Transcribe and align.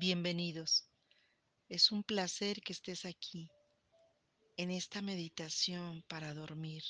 Bienvenidos. 0.00 0.88
Es 1.68 1.90
un 1.90 2.04
placer 2.04 2.60
que 2.60 2.72
estés 2.72 3.04
aquí 3.04 3.50
en 4.56 4.70
esta 4.70 5.02
meditación 5.02 6.04
para 6.06 6.34
dormir, 6.34 6.84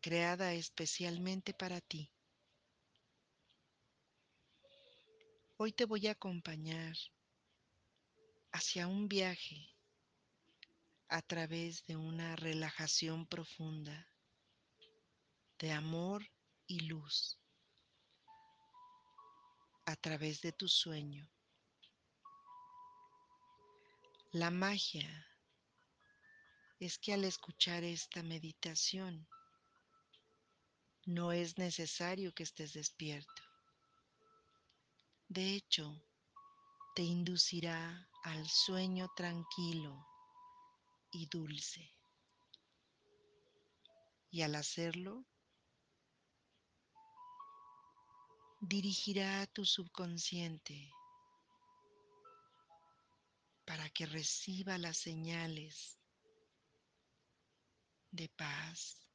creada 0.00 0.54
especialmente 0.54 1.54
para 1.54 1.80
ti. 1.80 2.08
Hoy 5.56 5.72
te 5.72 5.86
voy 5.86 6.06
a 6.06 6.12
acompañar 6.12 6.94
hacia 8.52 8.86
un 8.86 9.08
viaje 9.08 9.74
a 11.08 11.20
través 11.20 11.84
de 11.86 11.96
una 11.96 12.36
relajación 12.36 13.26
profunda 13.26 14.08
de 15.58 15.72
amor 15.72 16.24
y 16.68 16.78
luz 16.78 17.43
a 19.86 19.96
través 19.96 20.40
de 20.40 20.52
tu 20.52 20.68
sueño. 20.68 21.28
La 24.32 24.50
magia 24.50 25.26
es 26.80 26.98
que 26.98 27.12
al 27.12 27.24
escuchar 27.24 27.84
esta 27.84 28.22
meditación 28.22 29.28
no 31.06 31.32
es 31.32 31.58
necesario 31.58 32.34
que 32.34 32.42
estés 32.42 32.72
despierto. 32.72 33.42
De 35.28 35.54
hecho, 35.54 36.02
te 36.94 37.02
inducirá 37.02 38.08
al 38.22 38.48
sueño 38.48 39.10
tranquilo 39.16 40.06
y 41.12 41.26
dulce. 41.26 41.90
Y 44.30 44.42
al 44.42 44.54
hacerlo, 44.54 45.24
dirigirá 48.66 49.42
a 49.42 49.46
tu 49.46 49.66
subconsciente 49.66 50.90
para 53.66 53.90
que 53.90 54.06
reciba 54.06 54.78
las 54.78 54.96
señales 54.96 55.98
de 58.10 58.28
paz, 58.30 59.06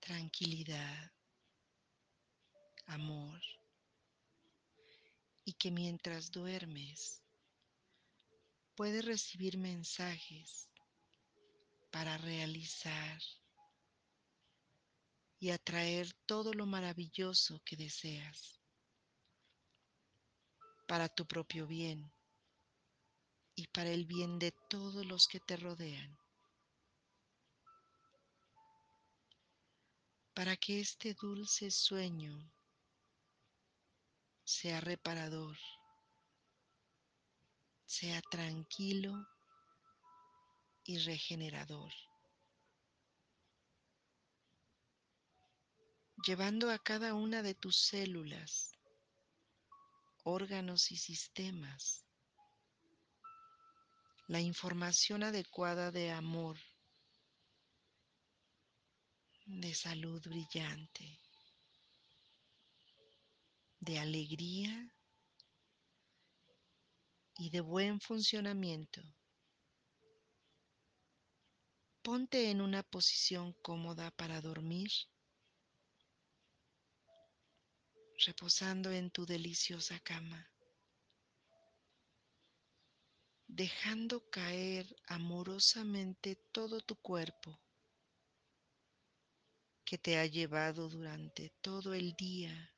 tranquilidad, 0.00 1.12
amor 2.86 3.40
y 5.44 5.52
que 5.52 5.70
mientras 5.70 6.32
duermes 6.32 7.22
puedes 8.74 9.04
recibir 9.04 9.58
mensajes 9.58 10.68
para 11.92 12.18
realizar 12.18 13.22
y 15.40 15.50
atraer 15.50 16.12
todo 16.26 16.52
lo 16.52 16.66
maravilloso 16.66 17.60
que 17.64 17.76
deseas 17.76 18.60
para 20.86 21.08
tu 21.08 21.26
propio 21.26 21.66
bien 21.66 22.12
y 23.54 23.66
para 23.68 23.90
el 23.90 24.06
bien 24.06 24.38
de 24.38 24.52
todos 24.70 25.04
los 25.04 25.28
que 25.28 25.38
te 25.40 25.56
rodean. 25.56 26.18
Para 30.34 30.56
que 30.56 30.80
este 30.80 31.14
dulce 31.14 31.70
sueño 31.70 32.52
sea 34.44 34.80
reparador, 34.80 35.58
sea 37.84 38.22
tranquilo 38.22 39.28
y 40.84 40.98
regenerador. 40.98 41.92
Llevando 46.28 46.70
a 46.70 46.78
cada 46.78 47.14
una 47.14 47.42
de 47.42 47.54
tus 47.54 47.78
células, 47.86 48.76
órganos 50.24 50.92
y 50.92 50.98
sistemas 50.98 52.04
la 54.26 54.38
información 54.38 55.22
adecuada 55.22 55.90
de 55.90 56.10
amor, 56.10 56.58
de 59.46 59.72
salud 59.72 60.20
brillante, 60.20 61.18
de 63.80 63.98
alegría 63.98 64.94
y 67.38 67.48
de 67.48 67.62
buen 67.62 68.02
funcionamiento. 68.02 69.00
Ponte 72.02 72.50
en 72.50 72.60
una 72.60 72.82
posición 72.82 73.54
cómoda 73.62 74.10
para 74.10 74.42
dormir 74.42 74.90
reposando 78.24 78.90
en 78.90 79.10
tu 79.10 79.24
deliciosa 79.24 80.00
cama, 80.00 80.50
dejando 83.46 84.28
caer 84.28 84.86
amorosamente 85.06 86.36
todo 86.52 86.80
tu 86.80 86.96
cuerpo 86.96 87.60
que 89.84 89.98
te 89.98 90.18
ha 90.18 90.26
llevado 90.26 90.88
durante 90.88 91.50
todo 91.60 91.94
el 91.94 92.14
día 92.14 92.74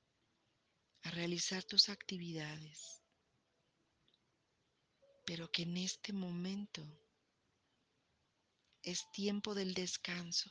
a 1.03 1.11
realizar 1.11 1.65
tus 1.65 1.89
actividades, 1.89 3.03
pero 5.25 5.51
que 5.51 5.63
en 5.63 5.79
este 5.79 6.13
momento 6.13 6.87
es 8.83 9.11
tiempo 9.11 9.55
del 9.55 9.73
descanso, 9.75 10.51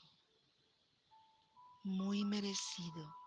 muy 1.84 2.26
merecido 2.26 3.20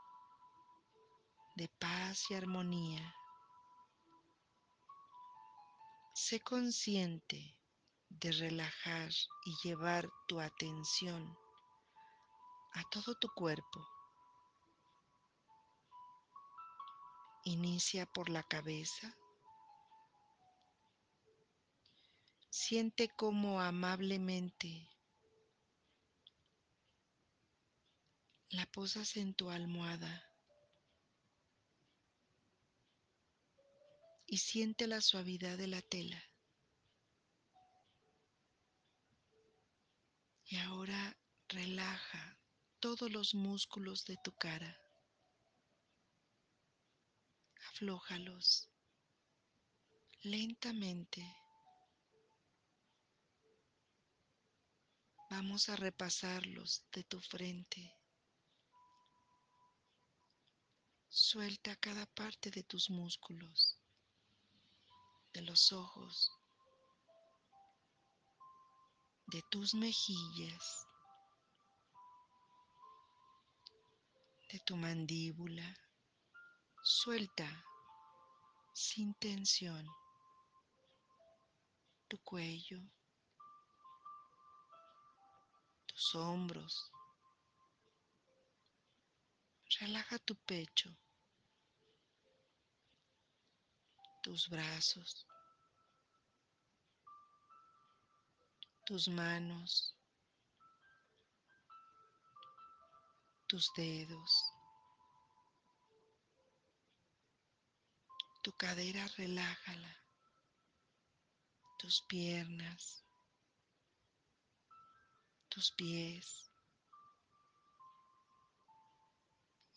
de 1.55 1.69
paz 1.69 2.31
y 2.31 2.35
armonía. 2.35 3.15
Sé 6.15 6.41
consciente 6.41 7.57
de 8.09 8.33
relajar 8.33 9.11
y 9.45 9.55
llevar 9.63 10.09
tu 10.29 10.41
atención 10.41 11.37
a 12.73 12.83
todo 12.91 13.15
tu 13.17 13.29
cuerpo. 13.35 13.87
Inicia 17.45 18.07
por 18.07 18.31
la 18.31 18.43
cabeza. 18.45 19.15
Siente 22.51 23.09
cómo 23.17 23.61
amablemente 23.61 24.89
la 28.51 28.67
posas 28.67 29.17
en 29.17 29.35
tu 29.35 29.51
almohada 29.51 30.32
y 34.33 34.39
siente 34.39 34.87
la 34.87 35.03
suavidad 35.03 35.59
de 35.59 35.67
la 35.67 35.83
tela. 35.83 36.25
Y 40.47 40.57
ahora 40.57 41.15
relaja 41.49 42.39
todos 42.81 43.13
los 43.13 43.35
músculos 43.35 44.07
de 44.07 44.17
tu 44.25 44.33
cara. 44.33 44.75
Aflójalos 47.69 48.71
lentamente. 50.23 51.23
Vamos 55.29 55.69
a 55.69 55.77
repasarlos 55.77 56.83
de 56.91 57.05
tu 57.05 57.21
frente. 57.21 57.95
Suelta 61.11 61.77
cada 61.77 62.07
parte 62.07 62.51
de 62.51 62.63
tus 62.63 62.89
músculos 62.89 63.82
de 65.33 65.43
los 65.43 65.73
ojos, 65.73 66.31
de 69.27 69.43
tus 69.51 69.75
mejillas, 69.75 70.87
de 74.53 74.59
tu 74.61 74.77
mandíbula. 74.77 75.75
Suelta 76.85 77.65
sin 78.75 79.15
tensión 79.15 79.87
tu 82.13 82.19
cuello, 82.19 82.79
tus 85.87 86.15
hombros. 86.15 86.93
Relaja 89.81 90.19
tu 90.19 90.37
pecho. 90.37 90.95
Tus 94.23 94.49
brazos, 94.49 95.27
tus 98.87 99.09
manos, 99.09 99.97
tus 103.49 103.69
dedos, 103.77 104.45
tu 108.43 108.53
cadera 108.53 109.07
relájala, 109.19 109.97
tus 111.79 112.01
piernas, 112.03 113.05
tus 115.49 115.73
pies 115.73 116.49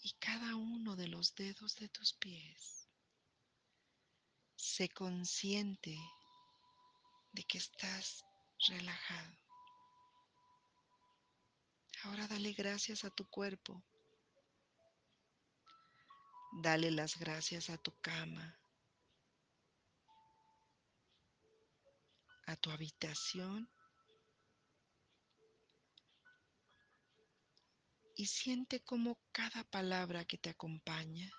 y 0.03 0.13
cada 0.19 0.55
uno 0.55 0.95
de 0.95 1.07
los 1.07 1.33
dedos 1.33 1.75
de 1.77 1.89
tus 1.89 2.13
pies. 2.13 2.74
Sé 4.73 4.89
consciente 4.89 5.95
de 7.33 7.43
que 7.43 7.59
estás 7.59 8.25
relajado. 8.67 9.37
Ahora 12.03 12.27
dale 12.27 12.51
gracias 12.53 13.05
a 13.05 13.11
tu 13.11 13.29
cuerpo. 13.29 13.83
Dale 16.63 16.89
las 16.89 17.17
gracias 17.19 17.69
a 17.69 17.77
tu 17.77 17.91
cama, 18.01 18.57
a 22.47 22.55
tu 22.55 22.71
habitación 22.71 23.69
y 28.15 28.25
siente 28.25 28.83
como 28.83 29.19
cada 29.31 29.63
palabra 29.63 30.25
que 30.25 30.39
te 30.39 30.49
acompaña 30.49 31.29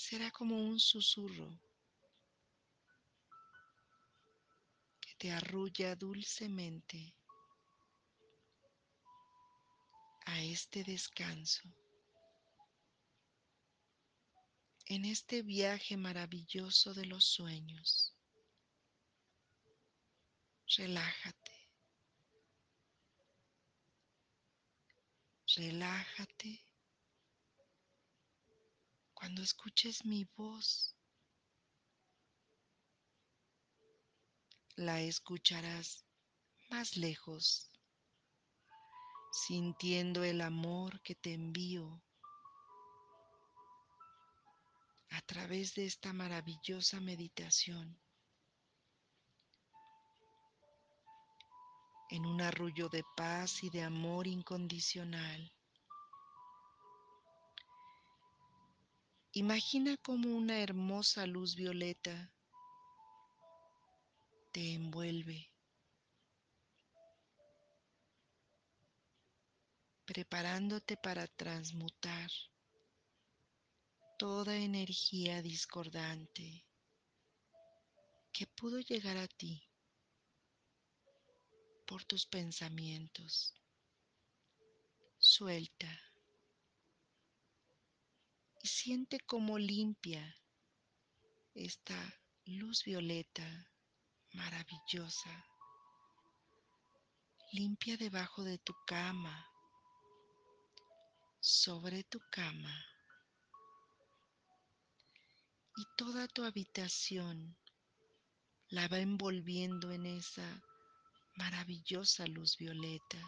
será 0.00 0.30
como 0.30 0.56
un 0.56 0.80
susurro 0.80 1.60
que 4.98 5.14
te 5.18 5.30
arrulla 5.30 5.94
dulcemente 5.94 7.14
a 10.24 10.40
este 10.42 10.84
descanso, 10.84 11.68
en 14.86 15.04
este 15.04 15.42
viaje 15.42 15.98
maravilloso 15.98 16.94
de 16.94 17.04
los 17.04 17.24
sueños. 17.26 18.16
Relájate. 20.78 21.68
Relájate. 25.56 26.69
Cuando 29.20 29.42
escuches 29.42 30.06
mi 30.06 30.24
voz, 30.34 30.96
la 34.76 35.02
escucharás 35.02 36.06
más 36.70 36.96
lejos, 36.96 37.70
sintiendo 39.30 40.24
el 40.24 40.40
amor 40.40 41.02
que 41.02 41.14
te 41.14 41.34
envío 41.34 42.02
a 45.10 45.20
través 45.26 45.74
de 45.74 45.84
esta 45.84 46.14
maravillosa 46.14 46.98
meditación. 46.98 48.00
en 52.12 52.26
un 52.26 52.40
arrullo 52.40 52.88
de 52.88 53.04
paz 53.16 53.62
y 53.62 53.70
de 53.70 53.84
amor 53.84 54.26
incondicional. 54.26 55.52
Imagina 59.32 59.96
como 59.98 60.36
una 60.36 60.60
hermosa 60.60 61.24
luz 61.24 61.54
violeta 61.54 62.32
te 64.50 64.74
envuelve, 64.74 65.48
preparándote 70.04 70.96
para 70.96 71.28
transmutar 71.28 72.28
toda 74.18 74.56
energía 74.56 75.40
discordante 75.42 76.66
que 78.32 78.48
pudo 78.48 78.80
llegar 78.80 79.16
a 79.16 79.28
ti 79.28 79.62
por 81.86 82.04
tus 82.04 82.26
pensamientos. 82.26 83.54
Suelta 85.18 86.09
y 88.62 88.68
siente 88.68 89.20
cómo 89.20 89.58
limpia 89.58 90.36
esta 91.54 91.96
luz 92.44 92.84
violeta 92.84 93.72
maravillosa. 94.32 95.44
Limpia 97.52 97.96
debajo 97.96 98.44
de 98.44 98.58
tu 98.58 98.74
cama, 98.86 99.46
sobre 101.40 102.04
tu 102.04 102.20
cama 102.30 102.84
y 105.76 105.84
toda 105.96 106.28
tu 106.28 106.44
habitación 106.44 107.56
la 108.68 108.86
va 108.88 108.98
envolviendo 108.98 109.90
en 109.90 110.04
esa 110.04 110.62
maravillosa 111.36 112.26
luz 112.26 112.58
violeta 112.58 113.18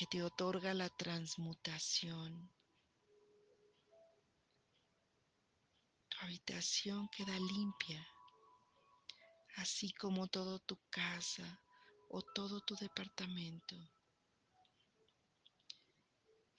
que 0.00 0.06
te 0.06 0.22
otorga 0.22 0.72
la 0.72 0.88
transmutación. 0.88 2.50
Tu 6.08 6.16
habitación 6.22 7.06
queda 7.10 7.38
limpia, 7.38 8.08
así 9.56 9.92
como 9.92 10.26
todo 10.28 10.58
tu 10.60 10.78
casa 10.88 11.60
o 12.08 12.22
todo 12.22 12.62
tu 12.62 12.76
departamento. 12.76 13.76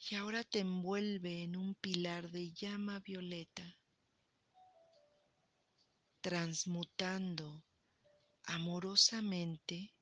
Y 0.07 0.13
ahora 0.13 0.43
te 0.43 0.59
envuelve 0.59 1.41
en 1.41 1.55
un 1.55 1.73
pilar 1.73 2.29
de 2.29 2.51
llama 2.51 2.99
violeta, 2.99 3.75
transmutando 6.21 7.65
amorosamente 8.43 9.95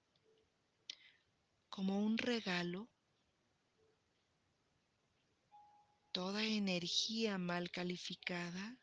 como 1.70 2.00
un 2.00 2.18
regalo 2.18 2.90
toda 6.12 6.44
energía 6.44 7.38
mal 7.38 7.70
calificada 7.72 8.78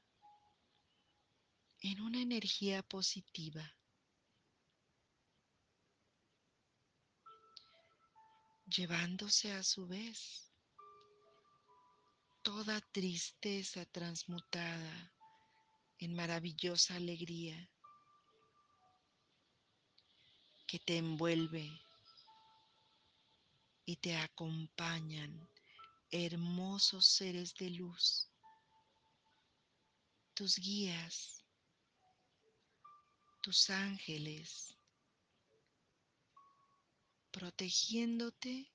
en 1.80 2.00
una 2.00 2.20
energía 2.20 2.82
positiva. 2.82 3.72
llevándose 8.68 9.52
a 9.52 9.62
su 9.62 9.86
vez 9.86 10.50
toda 12.42 12.80
tristeza 12.92 13.84
transmutada 13.86 15.12
en 15.98 16.14
maravillosa 16.14 16.96
alegría 16.96 17.70
que 20.66 20.80
te 20.80 20.98
envuelve 20.98 21.70
y 23.84 23.96
te 23.96 24.16
acompañan 24.16 25.48
hermosos 26.10 27.06
seres 27.06 27.54
de 27.54 27.70
luz, 27.70 28.30
tus 30.34 30.58
guías, 30.58 31.44
tus 33.42 33.70
ángeles, 33.70 34.76
protegiéndote 37.30 38.72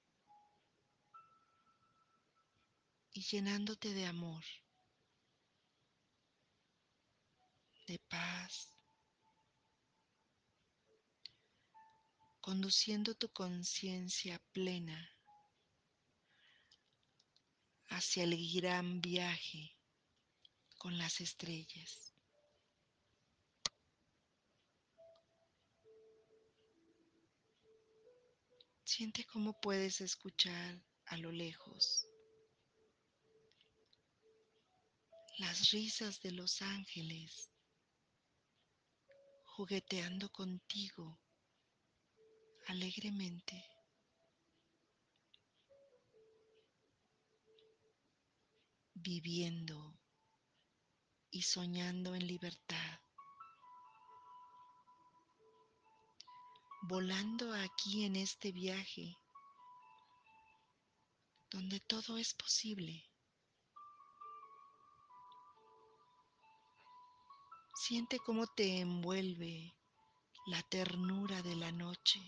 y 3.14 3.22
llenándote 3.22 3.94
de 3.94 4.06
amor, 4.06 4.44
de 7.88 8.00
paz, 8.08 8.74
conduciendo 12.40 13.16
tu 13.16 13.30
conciencia 13.30 14.40
plena 14.52 15.11
hacia 17.92 18.24
el 18.24 18.36
gran 18.54 19.02
viaje 19.02 19.76
con 20.78 20.98
las 20.98 21.20
estrellas. 21.22 22.14
Siente 28.84 29.26
cómo 29.26 29.60
puedes 29.62 30.02
escuchar 30.02 30.82
a 31.06 31.18
lo 31.18 31.32
lejos 31.32 32.08
las 35.38 35.72
risas 35.72 36.22
de 36.22 36.32
los 36.32 36.62
ángeles 36.62 37.50
jugueteando 39.44 40.30
contigo 40.30 41.20
alegremente. 42.68 43.81
Viviendo 49.02 49.98
y 51.30 51.42
soñando 51.42 52.14
en 52.14 52.28
libertad, 52.28 53.00
volando 56.84 57.54
aquí 57.54 58.06
en 58.06 58.16
este 58.16 58.52
viaje 58.52 59.18
donde 61.50 61.80
todo 61.82 62.18
es 62.18 62.34
posible. 62.34 63.04
Siente 67.76 68.20
cómo 68.20 68.48
te 68.48 68.80
envuelve 68.80 69.76
la 70.46 70.62
ternura 70.64 71.42
de 71.42 71.56
la 71.56 71.72
noche. 71.72 72.22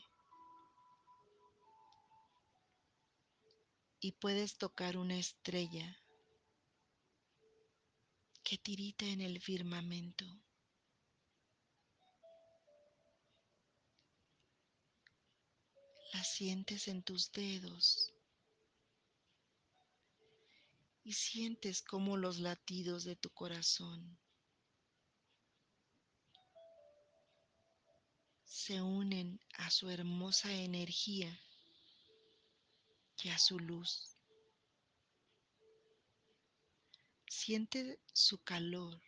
y 4.04 4.12
puedes 4.12 4.58
tocar 4.58 4.98
una 4.98 5.16
estrella 5.16 6.03
que 8.44 8.58
tirita 8.58 9.06
en 9.06 9.22
el 9.22 9.42
firmamento. 9.42 10.26
La 16.14 16.24
sientes 16.24 16.88
en 16.88 17.02
tus 17.04 17.32
dedos 17.32 18.14
y 21.04 21.14
sientes 21.14 21.82
como 21.82 22.18
los 22.18 22.40
latidos 22.40 23.04
de 23.04 23.16
tu 23.16 23.30
corazón 23.32 24.20
se 28.64 28.82
unen 28.82 29.42
a 29.56 29.70
su 29.70 29.90
hermosa 29.90 30.54
energía 30.54 31.38
y 33.24 33.30
a 33.30 33.38
su 33.38 33.60
luz. 33.60 34.13
Siente 37.46 38.00
su 38.14 38.42
calor 38.42 39.02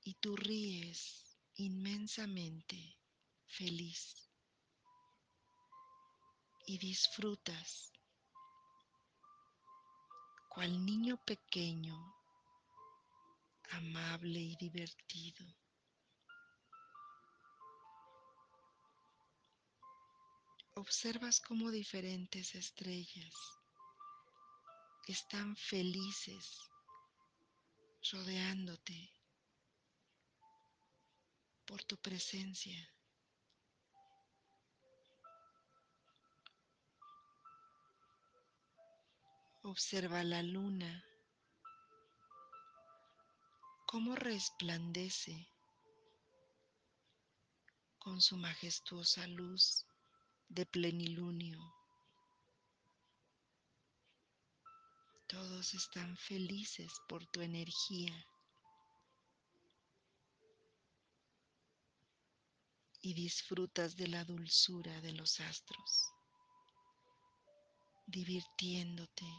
y 0.00 0.14
tú 0.14 0.34
ríes 0.34 1.36
inmensamente 1.56 2.96
feliz 3.46 4.30
y 6.66 6.78
disfrutas 6.78 7.92
cual 10.48 10.86
niño 10.86 11.22
pequeño, 11.26 11.94
amable 13.72 14.40
y 14.40 14.56
divertido. 14.56 15.44
Observas 20.76 21.42
cómo 21.42 21.70
diferentes 21.70 22.54
estrellas 22.54 23.59
están 25.10 25.56
felices 25.56 26.70
rodeándote 28.12 29.12
por 31.66 31.82
tu 31.84 31.96
presencia. 31.96 32.76
Observa 39.62 40.22
la 40.22 40.42
luna, 40.42 41.04
cómo 43.86 44.14
resplandece 44.14 45.48
con 47.98 48.20
su 48.20 48.36
majestuosa 48.36 49.26
luz 49.26 49.84
de 50.48 50.66
plenilunio. 50.66 51.79
Todos 55.30 55.74
están 55.74 56.16
felices 56.16 56.92
por 57.08 57.24
tu 57.26 57.40
energía. 57.40 58.12
Y 63.00 63.14
disfrutas 63.14 63.94
de 63.94 64.08
la 64.08 64.24
dulzura 64.24 65.00
de 65.00 65.12
los 65.12 65.38
astros, 65.38 66.12
divirtiéndote, 68.06 69.32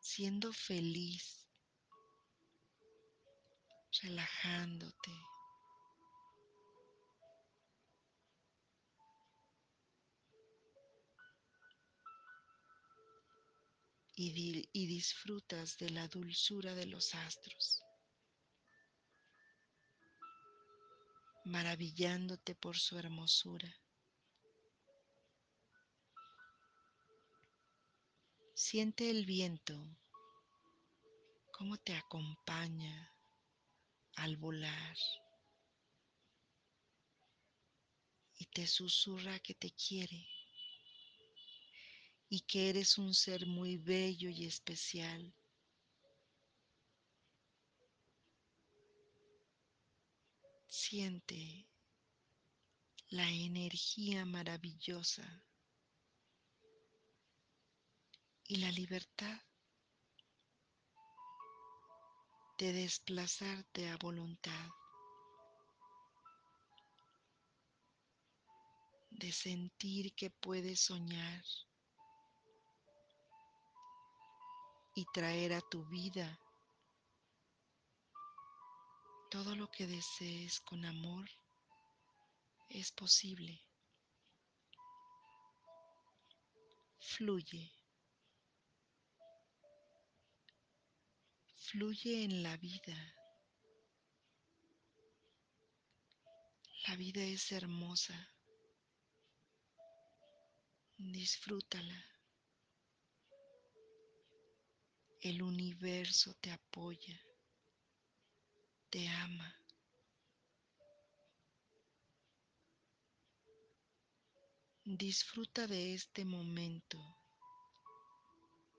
siendo 0.00 0.50
feliz, 0.54 1.46
relajándote. 4.02 5.12
Y, 14.20 14.32
di 14.32 14.68
y, 14.72 14.86
disfrutas 14.88 15.78
de 15.78 15.90
la 15.90 16.08
dulzura 16.08 16.74
de 16.74 16.86
los 16.86 17.14
astros, 17.14 17.84
maravillándote 21.44 22.56
por 22.56 22.76
su 22.76 22.98
hermosura. 22.98 23.72
Siente 28.54 29.08
el 29.08 29.24
viento, 29.24 29.76
cómo 31.52 31.76
te 31.76 31.94
acompaña 31.94 33.14
al 34.16 34.36
volar. 34.36 34.96
Y 38.34 38.46
te 38.46 38.66
susurra 38.66 39.38
que 39.38 39.54
te 39.54 39.70
quiere 39.70 40.37
y 42.30 42.40
que 42.42 42.68
eres 42.68 42.98
un 42.98 43.14
ser 43.14 43.46
muy 43.46 43.78
bello 43.78 44.28
y 44.28 44.44
especial. 44.44 45.34
Siente 50.66 51.66
la 53.08 53.30
energía 53.30 54.26
maravillosa 54.26 55.42
y 58.44 58.56
la 58.56 58.70
libertad 58.70 59.40
de 62.58 62.72
desplazarte 62.72 63.88
a 63.88 63.96
voluntad, 63.96 64.68
de 69.10 69.32
sentir 69.32 70.14
que 70.14 70.28
puedes 70.28 70.80
soñar 70.80 71.42
y 74.98 75.04
traer 75.12 75.52
a 75.52 75.60
tu 75.60 75.84
vida 75.84 76.40
todo 79.30 79.54
lo 79.54 79.70
que 79.70 79.86
desees 79.86 80.60
con 80.62 80.84
amor 80.84 81.24
es 82.68 82.90
posible. 82.90 83.62
Fluye. 86.98 87.70
Fluye 91.54 92.24
en 92.24 92.42
la 92.42 92.56
vida. 92.56 93.14
La 96.88 96.96
vida 96.96 97.22
es 97.22 97.52
hermosa. 97.52 98.34
Disfrútala. 100.96 102.17
El 105.20 105.42
universo 105.42 106.32
te 106.34 106.52
apoya, 106.52 107.20
te 108.88 109.08
ama. 109.08 109.52
Disfruta 114.84 115.66
de 115.66 115.94
este 115.94 116.24
momento 116.24 116.98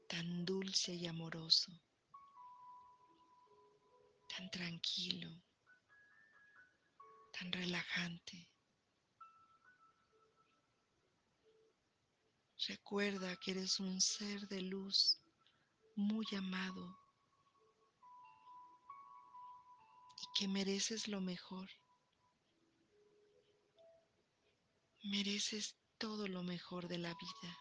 tan 0.07 0.45
dulce 0.45 0.93
y 0.93 1.07
amoroso, 1.07 1.73
tan 4.29 4.49
tranquilo, 4.49 5.29
tan 7.37 7.51
relajante. 7.51 8.49
Recuerda 12.65 13.35
que 13.35 13.51
eres 13.51 13.79
un 13.81 13.99
ser 13.99 14.47
de 14.47 14.61
luz 14.61 15.18
muy 15.99 16.25
amado 16.37 16.97
y 20.21 20.39
que 20.39 20.47
mereces 20.47 21.07
lo 21.09 21.19
mejor. 21.19 21.69
Mereces 25.03 25.75
todo 25.97 26.27
lo 26.27 26.41
mejor 26.41 26.87
de 26.87 26.99
la 26.99 27.09
vida. 27.09 27.57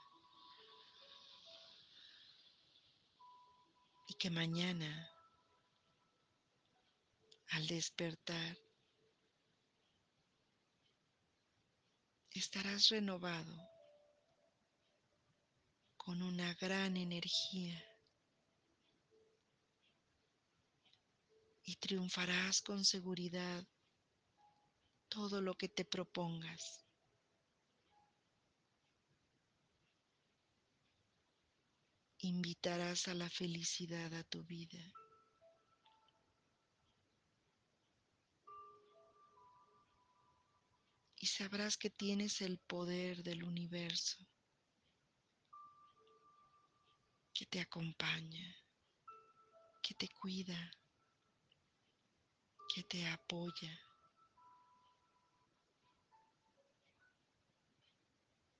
Y 4.08 4.14
que 4.14 4.30
mañana, 4.30 5.10
al 7.50 7.66
despertar, 7.66 8.56
estarás 12.30 12.88
renovado 12.88 13.56
con 15.96 16.22
una 16.22 16.54
gran 16.54 16.96
energía 16.96 17.87
y 21.68 21.76
triunfarás 21.76 22.62
con 22.62 22.82
seguridad 22.82 23.62
todo 25.10 25.42
lo 25.42 25.54
que 25.54 25.68
te 25.68 25.84
propongas. 25.84 26.82
Invitarás 32.20 33.06
a 33.08 33.12
la 33.12 33.28
felicidad 33.28 34.14
a 34.14 34.24
tu 34.24 34.44
vida. 34.44 34.82
Y 41.16 41.26
sabrás 41.26 41.76
que 41.76 41.90
tienes 41.90 42.40
el 42.40 42.58
poder 42.60 43.22
del 43.22 43.44
universo 43.44 44.26
que 47.34 47.44
te 47.44 47.60
acompaña, 47.60 48.56
que 49.82 49.94
te 49.94 50.08
cuida, 50.08 50.72
que 52.68 52.82
te 52.84 53.06
apoya. 53.06 53.80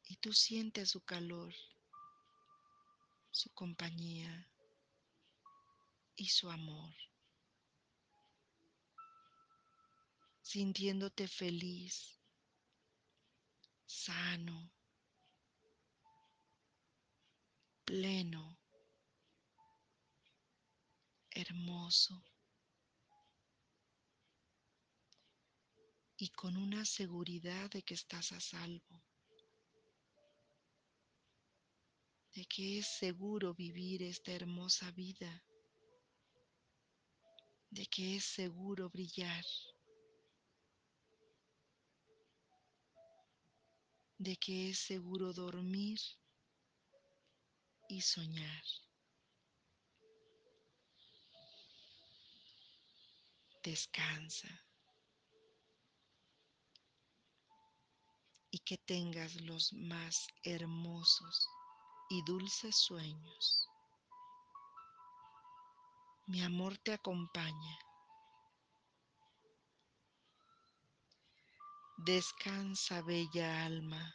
Y 0.05 0.17
tú 0.17 0.33
sientes 0.33 0.91
su 0.91 1.05
calor, 1.05 1.55
su 3.31 3.53
compañía 3.53 4.51
y 6.17 6.29
su 6.29 6.51
amor. 6.51 6.95
Sintiéndote 10.41 11.29
feliz, 11.29 12.19
sano, 13.85 14.73
pleno, 17.85 18.59
hermoso 21.31 22.25
y 26.21 26.31
con 26.31 26.57
una 26.57 26.85
seguridad 26.85 27.71
de 27.71 27.83
que 27.83 27.95
estás 27.95 28.33
a 28.33 28.41
salvo, 28.41 29.05
de 32.35 32.45
que 32.47 32.81
es 32.81 32.89
seguro 32.99 33.55
vivir 33.55 34.03
esta 34.03 34.33
hermosa 34.33 34.91
vida, 34.91 35.45
de 37.71 37.87
que 37.87 38.17
es 38.17 38.25
seguro 38.25 38.91
brillar, 38.91 39.45
de 44.19 44.37
que 44.37 44.71
es 44.71 44.79
seguro 44.81 45.33
dormir 45.33 46.01
y 47.89 48.01
soñar. 48.01 48.65
Descansa 53.63 54.68
que 58.69 58.77
tengas 58.77 59.35
los 59.41 59.73
más 59.73 60.29
hermosos 60.43 61.49
y 62.11 62.23
dulces 62.25 62.77
sueños. 62.77 63.67
Mi 66.27 66.43
amor 66.43 66.77
te 66.77 66.93
acompaña. 66.93 67.79
Descansa, 71.97 73.01
bella 73.01 73.65
alma. 73.65 74.15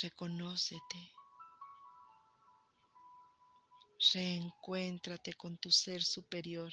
Reconócete. 0.00 1.12
Reencuéntrate 4.14 5.34
con 5.34 5.58
tu 5.58 5.70
ser 5.70 6.02
superior 6.02 6.72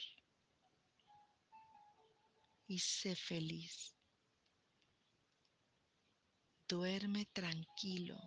y 2.67 2.79
sé 2.79 3.13
feliz. 3.13 3.96
Duerme 6.69 7.25
tranquilo. 7.31 8.17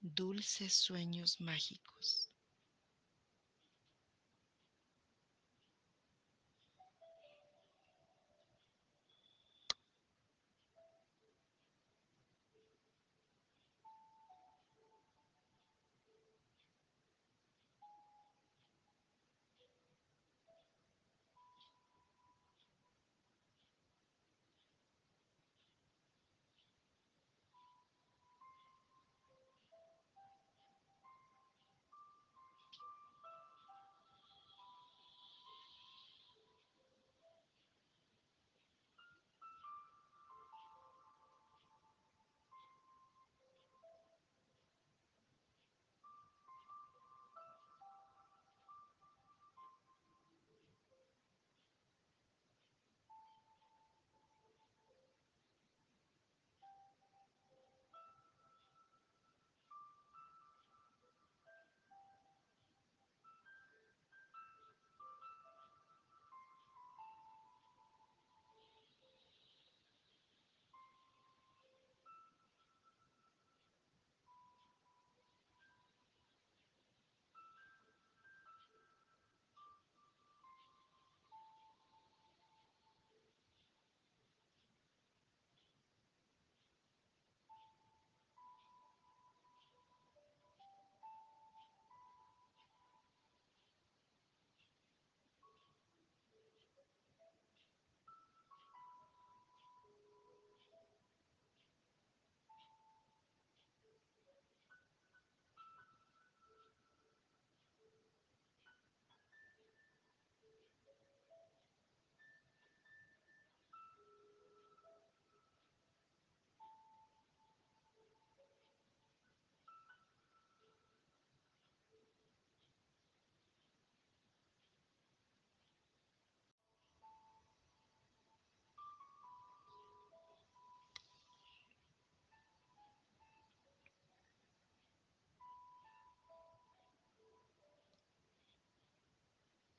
Dulces 0.00 0.74
sueños 0.74 1.40
mágicos. 1.40 2.31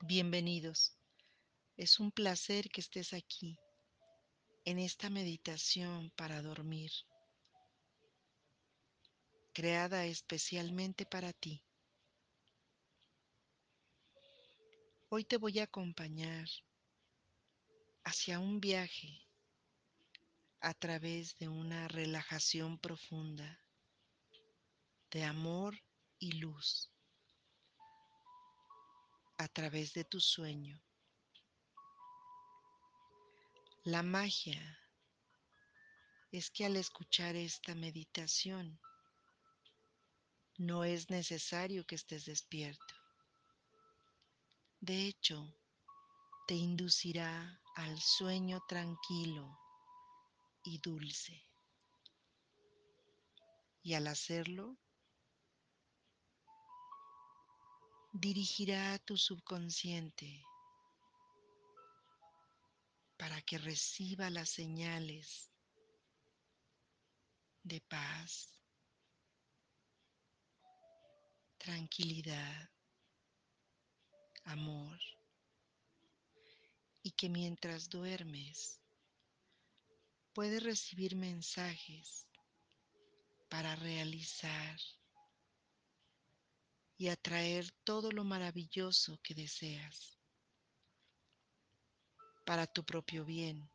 Bienvenidos. 0.06 0.94
Es 1.78 1.98
un 1.98 2.12
placer 2.12 2.68
que 2.68 2.82
estés 2.82 3.14
aquí 3.14 3.58
en 4.66 4.78
esta 4.78 5.08
meditación 5.08 6.10
para 6.10 6.42
dormir, 6.42 6.90
creada 9.54 10.04
especialmente 10.04 11.06
para 11.06 11.32
ti. 11.32 11.64
Hoy 15.08 15.24
te 15.24 15.38
voy 15.38 15.58
a 15.60 15.64
acompañar 15.64 16.50
hacia 18.04 18.40
un 18.40 18.60
viaje 18.60 19.26
a 20.60 20.74
través 20.74 21.34
de 21.38 21.48
una 21.48 21.88
relajación 21.88 22.78
profunda 22.78 23.58
de 25.10 25.24
amor 25.24 25.82
y 26.18 26.32
luz 26.32 26.93
a 29.38 29.48
través 29.48 29.92
de 29.92 30.04
tu 30.04 30.20
sueño. 30.20 30.80
La 33.84 34.02
magia 34.02 34.78
es 36.32 36.50
que 36.50 36.64
al 36.64 36.76
escuchar 36.76 37.36
esta 37.36 37.74
meditación 37.74 38.80
no 40.56 40.84
es 40.84 41.10
necesario 41.10 41.84
que 41.86 41.96
estés 41.96 42.24
despierto. 42.24 42.94
De 44.80 45.06
hecho, 45.06 45.54
te 46.46 46.54
inducirá 46.54 47.60
al 47.76 48.00
sueño 48.00 48.62
tranquilo 48.68 49.58
y 50.62 50.78
dulce. 50.78 51.42
Y 53.82 53.94
al 53.94 54.06
hacerlo, 54.06 54.76
dirigirá 58.16 58.94
a 58.94 58.98
tu 59.00 59.16
subconsciente 59.16 60.46
para 63.16 63.42
que 63.42 63.58
reciba 63.58 64.30
las 64.30 64.50
señales 64.50 65.50
de 67.64 67.80
paz, 67.80 68.54
tranquilidad, 71.58 72.70
amor 74.44 75.00
y 77.02 77.10
que 77.10 77.28
mientras 77.28 77.88
duermes 77.88 78.80
puedes 80.32 80.62
recibir 80.62 81.16
mensajes 81.16 82.28
para 83.48 83.74
realizar 83.74 84.78
y 87.04 87.10
atraer 87.10 87.70
todo 87.84 88.10
lo 88.12 88.24
maravilloso 88.24 89.20
que 89.22 89.34
deseas 89.34 90.18
para 92.46 92.66
tu 92.66 92.82
propio 92.82 93.26
bien 93.26 93.70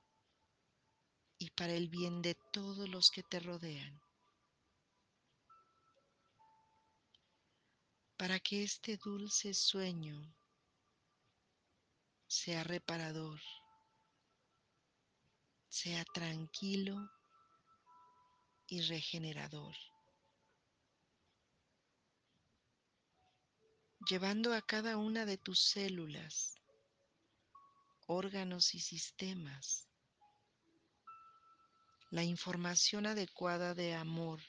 y 1.37 1.51
para 1.51 1.73
el 1.73 1.89
bien 1.89 2.23
de 2.23 2.33
todos 2.51 2.89
los 2.89 3.11
que 3.11 3.21
te 3.21 3.39
rodean. 3.39 4.01
Para 8.17 8.39
que 8.39 8.63
este 8.63 8.97
dulce 8.97 9.53
sueño 9.53 10.35
sea 12.25 12.63
reparador, 12.63 13.39
sea 15.67 16.03
tranquilo 16.05 17.11
y 18.65 18.81
regenerador. 18.81 19.75
Llevando 24.09 24.55
a 24.55 24.61
cada 24.63 24.97
una 24.97 25.27
de 25.27 25.37
tus 25.37 25.59
células, 25.59 26.55
órganos 28.07 28.73
y 28.73 28.79
sistemas 28.79 29.87
la 32.09 32.23
información 32.23 33.05
adecuada 33.05 33.75
de 33.75 33.93
amor, 33.93 34.41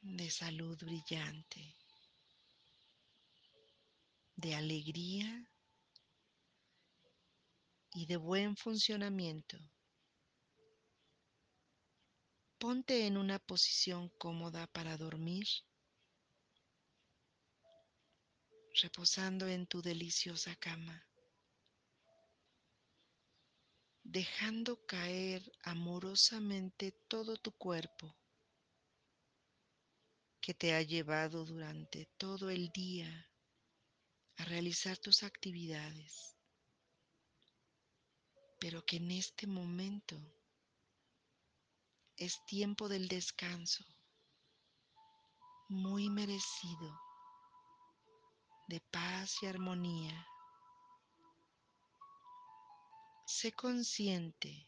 de 0.00 0.28
salud 0.28 0.76
brillante, 0.76 1.72
de 4.34 4.56
alegría 4.56 5.48
y 7.92 8.06
de 8.06 8.16
buen 8.16 8.56
funcionamiento. 8.56 9.56
Ponte 12.58 13.06
en 13.06 13.18
una 13.18 13.38
posición 13.38 14.08
cómoda 14.18 14.66
para 14.66 14.96
dormir, 14.96 15.46
reposando 18.80 19.46
en 19.46 19.66
tu 19.66 19.82
deliciosa 19.82 20.56
cama, 20.56 21.06
dejando 24.02 24.84
caer 24.86 25.42
amorosamente 25.62 26.92
todo 27.08 27.36
tu 27.36 27.52
cuerpo 27.52 28.16
que 30.40 30.54
te 30.54 30.74
ha 30.74 30.82
llevado 30.82 31.44
durante 31.44 32.06
todo 32.16 32.50
el 32.50 32.70
día 32.70 33.30
a 34.38 34.44
realizar 34.44 34.98
tus 34.98 35.22
actividades, 35.22 36.36
pero 38.58 38.84
que 38.84 38.96
en 38.96 39.12
este 39.12 39.46
momento 39.46 40.16
es 42.16 42.44
tiempo 42.46 42.88
del 42.88 43.08
descanso, 43.08 43.84
muy 45.68 46.10
merecido, 46.10 46.98
de 48.72 48.80
paz 48.80 49.42
y 49.42 49.46
armonía. 49.46 50.26
Sé 53.26 53.52
consciente 53.52 54.66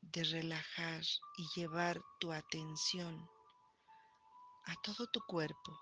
de 0.00 0.24
relajar 0.24 1.02
y 1.36 1.60
llevar 1.60 2.00
tu 2.18 2.32
atención 2.32 3.28
a 4.64 4.74
todo 4.82 5.06
tu 5.08 5.20
cuerpo. 5.26 5.78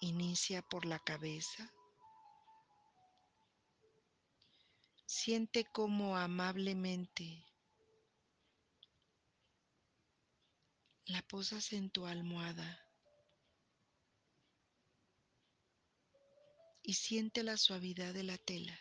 Inicia 0.00 0.62
por 0.62 0.86
la 0.86 0.98
cabeza. 0.98 1.70
Siente 5.04 5.66
cómo 5.66 6.16
amablemente 6.16 7.44
la 11.04 11.20
posas 11.20 11.74
en 11.74 11.90
tu 11.90 12.06
almohada 12.06 12.85
y 16.86 16.94
siente 16.94 17.42
la 17.42 17.56
suavidad 17.56 18.14
de 18.14 18.22
la 18.22 18.38
tela. 18.38 18.78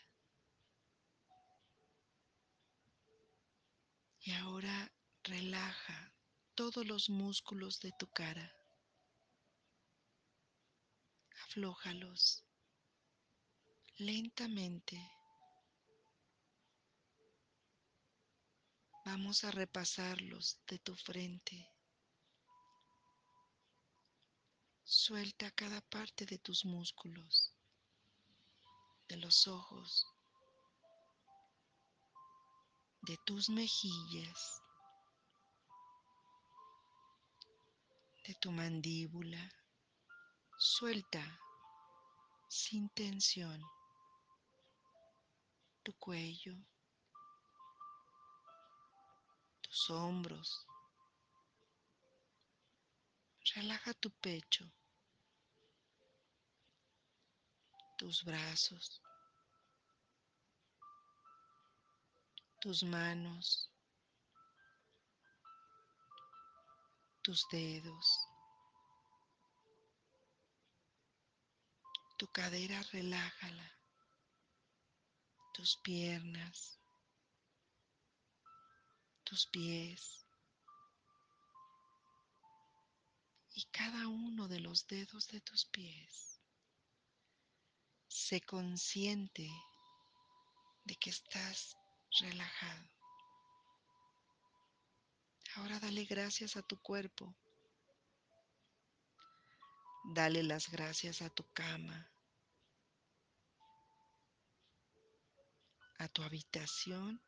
Y 4.19 4.31
ahora 4.33 4.93
relaja 5.23 6.13
todos 6.53 6.85
los 6.85 7.09
músculos 7.09 7.79
de 7.79 7.91
tu 7.97 8.07
cara. 8.11 8.55
Aflójalos 11.45 12.45
lentamente. 13.97 15.01
Vamos 19.03 19.43
a 19.43 19.51
repasarlos 19.51 20.59
de 20.67 20.77
tu 20.77 20.95
frente. 20.95 21.71
Suelta 24.83 25.49
cada 25.49 25.81
parte 25.81 26.27
de 26.27 26.37
tus 26.37 26.65
músculos, 26.65 27.54
de 29.07 29.17
los 29.17 29.47
ojos, 29.47 30.07
de 33.01 33.17
tus 33.25 33.49
mejillas, 33.49 34.61
de 38.27 38.35
tu 38.35 38.51
mandíbula. 38.51 39.51
Suelta 40.57 41.39
sin 42.49 42.89
tensión 42.89 43.61
tu 45.85 45.93
cuello, 45.99 46.55
tus 49.61 49.89
hombros. 49.91 50.65
Relaja 53.53 53.93
tu 53.93 54.09
pecho, 54.09 54.65
tus 58.05 58.23
brazos, 58.23 59.01
tus 62.61 62.83
manos, 62.83 63.71
tus 67.23 67.47
dedos, 67.51 68.27
tu 72.19 72.27
cadera, 72.27 72.79
relájala, 72.93 73.71
tus 75.55 75.75
piernas, 75.77 76.79
tus 79.23 79.47
pies 79.47 80.27
y 83.55 83.63
cada 83.71 84.07
uno 84.07 84.47
de 84.47 84.59
los 84.59 84.85
dedos 84.85 85.27
de 85.29 85.41
tus 85.41 85.65
pies. 85.65 86.34
Sé 88.15 88.39
consciente 88.39 89.45
de 90.85 90.95
que 90.95 91.09
estás 91.09 91.77
relajado. 92.21 92.89
Ahora 95.55 95.81
dale 95.81 96.05
gracias 96.05 96.55
a 96.55 96.61
tu 96.61 96.81
cuerpo. 96.81 97.35
Dale 100.13 100.43
las 100.43 100.71
gracias 100.71 101.21
a 101.21 101.29
tu 101.29 101.43
cama, 101.51 102.09
a 105.97 106.07
tu 106.07 106.23
habitación 106.23 107.21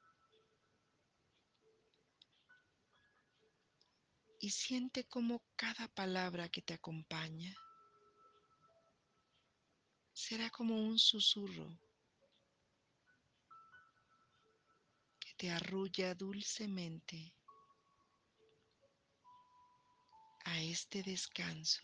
y 4.39 4.51
siente 4.51 5.03
como 5.03 5.43
cada 5.57 5.89
palabra 5.89 6.47
que 6.47 6.61
te 6.61 6.75
acompaña 6.75 7.53
será 10.17 10.49
como 10.49 10.73
un 10.75 10.97
susurro 10.97 11.79
que 15.19 15.31
te 15.37 15.51
arrulla 15.51 16.15
dulcemente 16.15 17.35
a 20.45 20.59
este 20.59 21.03
descanso 21.03 21.83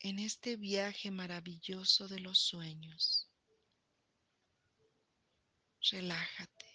en 0.00 0.18
este 0.18 0.56
viaje 0.56 1.10
maravilloso 1.10 2.08
de 2.08 2.18
los 2.18 2.38
sueños. 2.38 3.28
Relájate. 5.90 6.70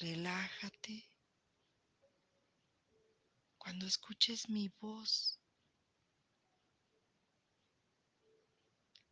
Relájate. 0.00 1.11
Cuando 3.72 3.86
escuches 3.86 4.50
mi 4.50 4.68
voz, 4.82 5.40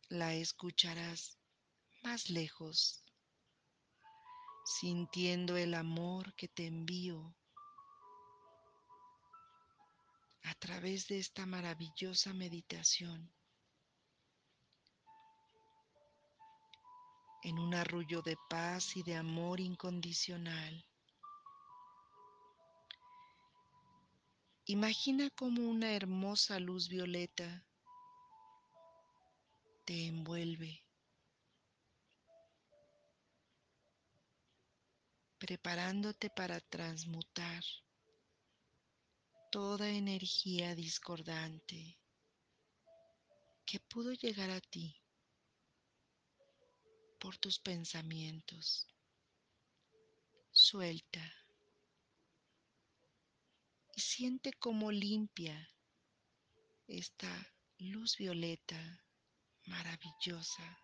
la 0.09 0.35
escucharás 0.35 1.39
más 2.03 2.29
lejos, 2.29 3.03
sintiendo 4.63 5.57
el 5.57 5.73
amor 5.73 6.35
que 6.35 6.47
te 6.47 6.67
envío 6.67 7.35
a 10.43 10.53
través 10.59 11.07
de 11.07 11.17
esta 11.17 11.47
maravillosa 11.47 12.31
meditación. 12.33 13.33
en 17.41 17.57
un 17.57 17.73
arrullo 17.73 18.21
de 18.21 18.37
paz 18.47 18.95
y 18.95 19.01
de 19.01 19.15
amor 19.15 19.59
incondicional. 19.59 20.85
Imagina 24.65 25.29
como 25.31 25.67
una 25.67 25.91
hermosa 25.93 26.59
luz 26.59 26.87
violeta 26.87 27.65
te 29.85 30.05
envuelve, 30.05 30.85
preparándote 35.39 36.29
para 36.29 36.59
transmutar 36.61 37.63
toda 39.51 39.89
energía 39.89 40.75
discordante 40.75 41.99
que 43.65 43.79
pudo 43.79 44.13
llegar 44.13 44.51
a 44.51 44.61
ti 44.61 44.95
por 47.19 47.37
tus 47.37 47.57
pensamientos. 47.59 48.87
Suelta 50.51 51.40
siente 54.01 54.51
cómo 54.53 54.91
limpia 54.91 55.69
esta 56.87 57.29
luz 57.77 58.17
violeta 58.17 59.05
maravillosa. 59.65 60.77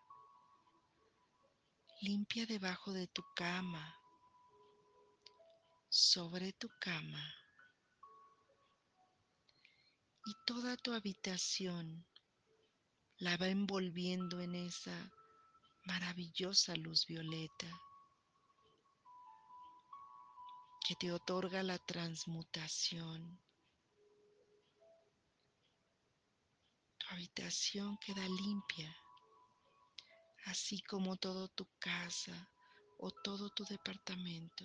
Limpia 2.02 2.46
debajo 2.46 2.94
de 2.94 3.08
tu 3.08 3.24
cama, 3.36 3.96
sobre 5.90 6.54
tu 6.54 6.70
cama 6.80 7.34
y 10.26 10.34
toda 10.46 10.78
tu 10.78 10.94
habitación 10.94 12.06
la 13.18 13.38
va 13.38 13.48
envolviendo 13.48 14.42
en 14.42 14.54
esa 14.54 15.12
maravillosa 15.86 16.76
luz 16.76 17.08
violeta 17.08 17.68
que 20.88 20.96
te 20.96 21.12
otorga 21.12 21.64
la 21.64 21.78
transmutación. 21.80 23.42
Tu 26.98 27.06
habitación 27.10 27.98
queda 27.98 28.26
limpia, 28.26 28.96
así 30.46 30.82
como 30.84 31.18
todo 31.18 31.50
tu 31.50 31.68
casa 31.78 32.50
o 33.00 33.12
todo 33.12 33.50
tu 33.50 33.66
departamento. 33.66 34.64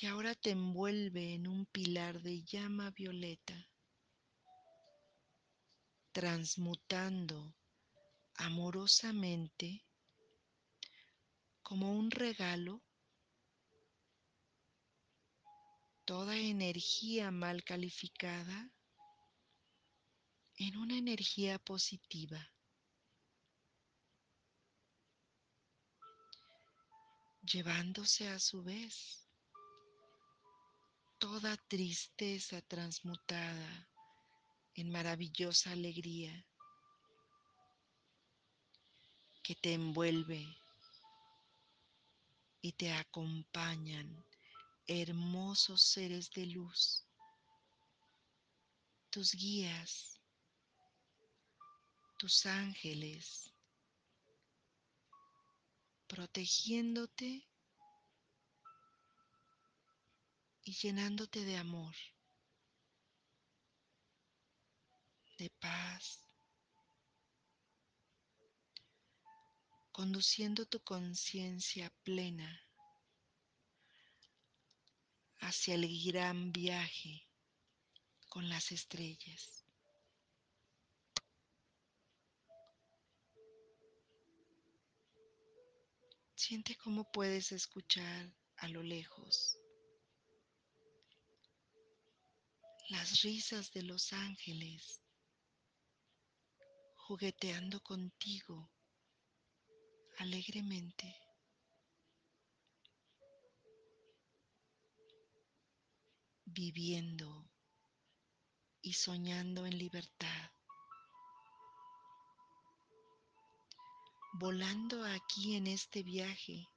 Y 0.00 0.06
ahora 0.06 0.34
te 0.34 0.50
envuelve 0.50 1.34
en 1.34 1.46
un 1.46 1.66
pilar 1.66 2.22
de 2.22 2.42
llama 2.42 2.90
violeta, 2.90 3.68
transmutando 6.10 7.54
amorosamente 8.34 9.86
como 11.62 11.92
un 11.92 12.10
regalo 12.10 12.82
toda 16.10 16.36
energía 16.36 17.30
mal 17.30 17.62
calificada 17.62 18.68
en 20.56 20.76
una 20.76 20.98
energía 20.98 21.56
positiva. 21.60 22.52
llevándose 27.42 28.28
a 28.28 28.40
su 28.40 28.64
vez 28.64 29.28
toda 31.18 31.56
tristeza 31.68 32.60
transmutada 32.62 33.88
en 34.74 34.90
maravillosa 34.90 35.70
alegría 35.70 36.44
que 39.44 39.54
te 39.54 39.74
envuelve 39.74 40.44
y 42.62 42.72
te 42.72 42.92
acompañan 42.92 44.29
hermosos 44.92 45.82
seres 45.82 46.28
de 46.32 46.46
luz, 46.46 47.06
tus 49.08 49.36
guías, 49.36 50.20
tus 52.18 52.44
ángeles, 52.44 53.54
protegiéndote 56.08 57.48
y 60.64 60.72
llenándote 60.72 61.44
de 61.44 61.56
amor, 61.56 61.94
de 65.38 65.50
paz, 65.60 66.26
conduciendo 69.92 70.66
tu 70.66 70.80
conciencia 70.80 71.92
plena 72.02 72.69
hacia 75.40 75.74
el 75.74 75.88
gran 76.04 76.52
viaje 76.52 77.26
con 78.28 78.48
las 78.48 78.72
estrellas. 78.72 79.64
Siente 86.34 86.76
cómo 86.76 87.10
puedes 87.10 87.52
escuchar 87.52 88.32
a 88.56 88.68
lo 88.68 88.82
lejos 88.82 89.58
las 92.88 93.22
risas 93.22 93.70
de 93.72 93.82
los 93.82 94.12
ángeles 94.12 95.00
jugueteando 96.96 97.80
contigo 97.82 98.70
alegremente. 100.18 101.29
Viviendo 106.52 107.48
y 108.82 108.94
soñando 108.94 109.66
en 109.66 109.78
libertad, 109.78 110.50
volando 114.32 115.04
aquí 115.04 115.56
en 115.56 115.66
este 115.66 116.02
viaje 116.02 116.68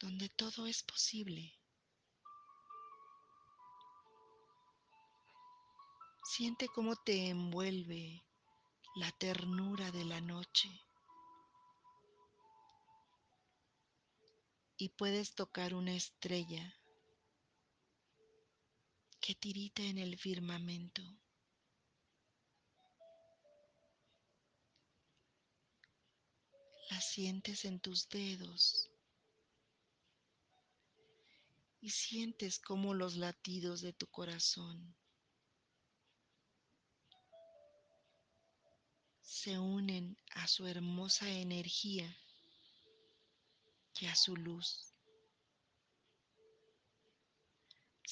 donde 0.00 0.28
todo 0.28 0.66
es 0.66 0.82
posible. 0.82 1.54
Siente 6.24 6.68
cómo 6.68 6.94
te 6.96 7.30
envuelve 7.30 8.22
la 8.96 9.10
ternura 9.12 9.90
de 9.90 10.04
la 10.04 10.20
noche 10.20 10.68
y 14.76 14.90
puedes 14.90 15.34
tocar 15.34 15.74
una 15.74 15.94
estrella 15.94 16.77
que 19.28 19.34
tirita 19.34 19.82
en 19.82 19.98
el 19.98 20.16
firmamento. 20.16 21.02
La 26.88 26.98
sientes 27.02 27.66
en 27.66 27.78
tus 27.78 28.08
dedos 28.08 28.90
y 31.82 31.90
sientes 31.90 32.58
como 32.58 32.94
los 32.94 33.16
latidos 33.16 33.82
de 33.82 33.92
tu 33.92 34.06
corazón 34.06 34.96
se 39.20 39.58
unen 39.58 40.16
a 40.36 40.48
su 40.48 40.66
hermosa 40.66 41.28
energía 41.28 42.16
y 44.00 44.06
a 44.06 44.14
su 44.16 44.34
luz. 44.34 44.87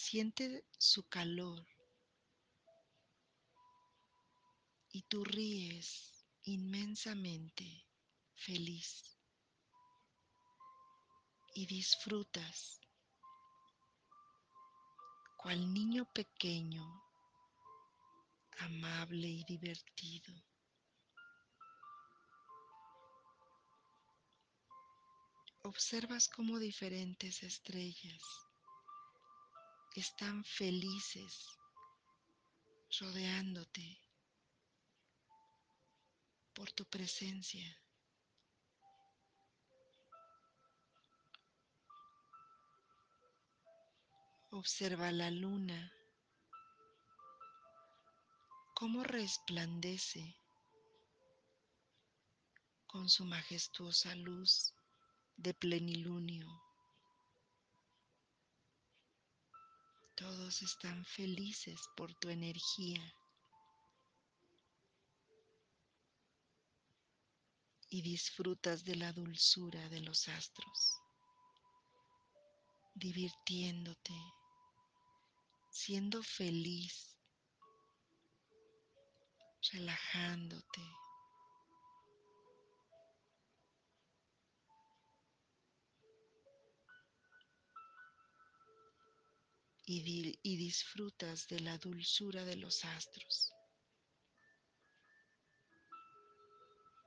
Siente 0.08 0.64
su 0.78 1.08
calor 1.08 1.66
y 4.92 5.02
tú 5.02 5.24
ríes 5.24 6.24
inmensamente 6.44 7.84
feliz 8.36 9.18
y 11.56 11.66
disfrutas 11.66 12.80
cual 15.38 15.74
niño 15.74 16.04
pequeño, 16.12 16.84
amable 18.58 19.26
y 19.26 19.42
divertido. 19.42 20.32
Observas 25.64 26.28
cómo 26.28 26.60
diferentes 26.60 27.42
estrellas 27.42 28.45
están 30.00 30.44
felices 30.44 31.48
rodeándote 33.00 33.98
por 36.52 36.70
tu 36.72 36.85
presencia. 36.85 37.82
Observa 44.50 45.11
la 45.12 45.30
luna, 45.30 45.92
cómo 48.74 49.02
resplandece 49.02 50.37
con 52.87 53.09
su 53.09 53.24
majestuosa 53.24 54.14
luz 54.14 54.74
de 55.37 55.54
plenilunio. 55.54 56.65
Todos 60.16 60.62
están 60.62 61.05
felices 61.05 61.79
por 61.94 62.14
tu 62.14 62.31
energía. 62.31 63.14
Y 67.90 68.00
disfrutas 68.00 68.83
de 68.85 68.96
la 68.96 69.12
dulzura 69.12 69.88
de 69.90 70.00
los 70.00 70.26
astros, 70.29 71.00
divirtiéndote, 72.94 74.18
siendo 75.70 76.22
feliz, 76.22 77.14
relajándote. 79.72 81.05
Y, 89.88 90.03
di 90.03 90.38
y, 90.42 90.57
disfrutas 90.57 91.46
de 91.46 91.61
la 91.61 91.79
dulzura 91.79 92.44
de 92.44 92.57
los 92.57 92.85
astros, 92.85 93.53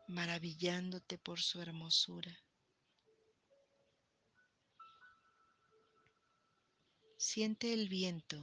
maravillándote 0.08 1.18
por 1.18 1.42
su 1.42 1.62
hermosura. 1.62 2.34
Siente 7.18 7.74
el 7.74 7.89
viento, 7.89 8.38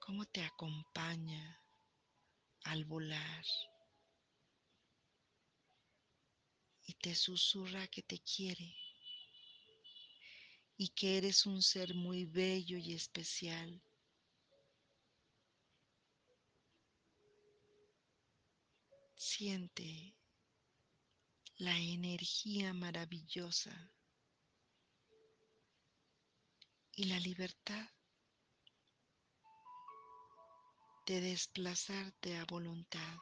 cómo 0.00 0.24
te 0.24 0.42
acompaña 0.42 1.60
al 2.64 2.86
volar. 2.86 3.44
Y 6.86 6.94
te 6.94 7.14
susurra 7.14 7.86
que 7.88 8.02
te 8.02 8.18
quiere 8.20 8.83
y 10.76 10.88
que 10.88 11.18
eres 11.18 11.46
un 11.46 11.62
ser 11.62 11.94
muy 11.94 12.24
bello 12.24 12.76
y 12.78 12.94
especial. 12.94 13.82
Siente 19.14 20.16
la 21.56 21.78
energía 21.78 22.72
maravillosa 22.74 23.92
y 26.96 27.04
la 27.04 27.18
libertad 27.20 27.88
de 31.06 31.20
desplazarte 31.20 32.36
a 32.36 32.44
voluntad, 32.46 33.16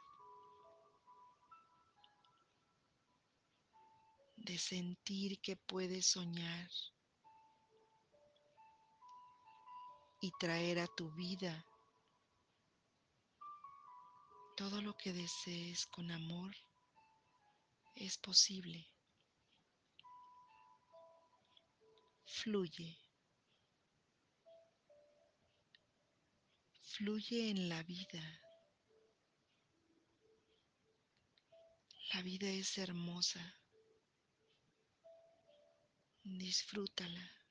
de 4.36 4.58
sentir 4.58 5.40
que 5.40 5.56
puedes 5.56 6.06
soñar 6.06 6.70
y 10.22 10.30
traer 10.38 10.78
a 10.78 10.86
tu 10.86 11.10
vida 11.10 11.66
todo 14.56 14.80
lo 14.80 14.96
que 14.96 15.12
desees 15.12 15.86
con 15.88 16.08
amor 16.12 16.54
es 17.96 18.18
posible. 18.18 18.86
Fluye. 22.24 22.96
Fluye 26.84 27.50
en 27.50 27.68
la 27.68 27.82
vida. 27.82 28.22
La 32.14 32.22
vida 32.22 32.48
es 32.48 32.78
hermosa. 32.78 33.42
Disfrútala. 36.22 37.41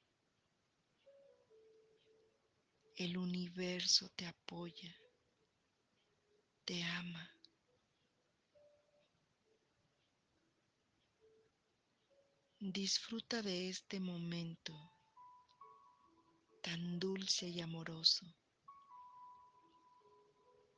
El 3.03 3.17
universo 3.17 4.09
te 4.09 4.27
apoya, 4.27 4.95
te 6.63 6.83
ama. 6.83 7.35
Disfruta 12.59 13.41
de 13.41 13.69
este 13.69 13.99
momento 13.99 14.71
tan 16.61 16.99
dulce 16.99 17.47
y 17.47 17.59
amoroso, 17.61 18.23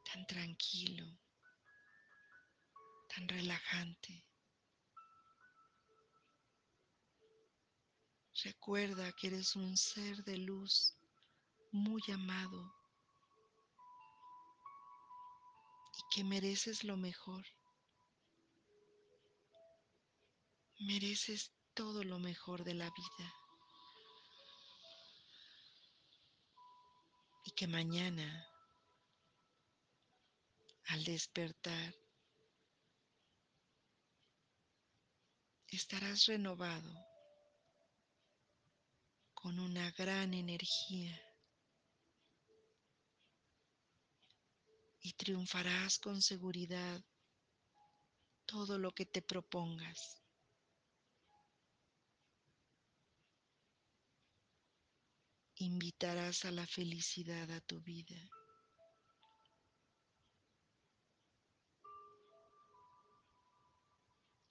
tan 0.06 0.26
tranquilo, 0.26 1.06
tan 3.14 3.28
relajante. 3.28 4.24
Recuerda 8.46 9.12
que 9.12 9.28
eres 9.28 9.58
un 9.58 9.76
ser 9.76 10.24
de 10.24 10.38
luz 10.38 10.96
muy 11.74 12.04
amado 12.14 12.72
y 15.98 16.16
que 16.16 16.24
mereces 16.24 16.84
lo 16.84 16.98
mejor. 16.98 17.44
Mereces 20.80 21.52
todo 21.74 22.04
lo 22.04 22.20
mejor 22.20 22.64
de 22.64 22.76
la 22.76 22.92
vida. 22.92 23.34
Y 27.46 27.52
que 27.52 27.68
mañana, 27.68 28.48
al 30.86 31.04
despertar, 31.04 31.96
estarás 35.70 36.28
renovado 36.28 36.94
con 39.34 39.60
una 39.60 39.90
gran 39.92 40.36
energía 40.36 41.33
y 45.04 45.14
triunfarás 45.14 46.00
con 46.00 46.22
seguridad 46.22 47.04
todo 48.46 48.80
lo 48.80 48.94
que 48.94 49.06
te 49.06 49.22
propongas. 49.22 50.24
Invitarás 55.56 56.46
a 56.46 56.52
la 56.52 56.66
felicidad 56.66 57.52
a 57.52 57.60
tu 57.60 57.82
vida. 57.82 58.18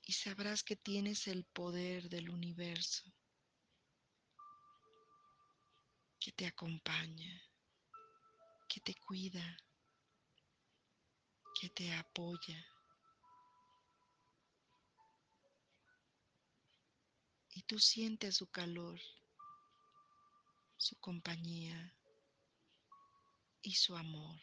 Y 0.02 0.12
sabrás 0.12 0.62
que 0.62 0.76
tienes 0.76 1.28
el 1.28 1.44
poder 1.44 2.10
del 2.10 2.28
universo 2.28 3.10
que 6.20 6.32
te 6.32 6.46
acompaña, 6.46 7.42
que 8.68 8.80
te 8.80 8.94
cuida, 8.94 9.56
que 11.54 11.68
te 11.70 11.92
apoya. 11.92 12.66
Y 17.50 17.62
tú 17.62 17.78
sientes 17.78 18.36
su 18.36 18.50
calor, 18.50 18.98
su 20.76 20.98
compañía 20.98 21.94
y 23.60 23.74
su 23.74 23.96
amor. 23.96 24.40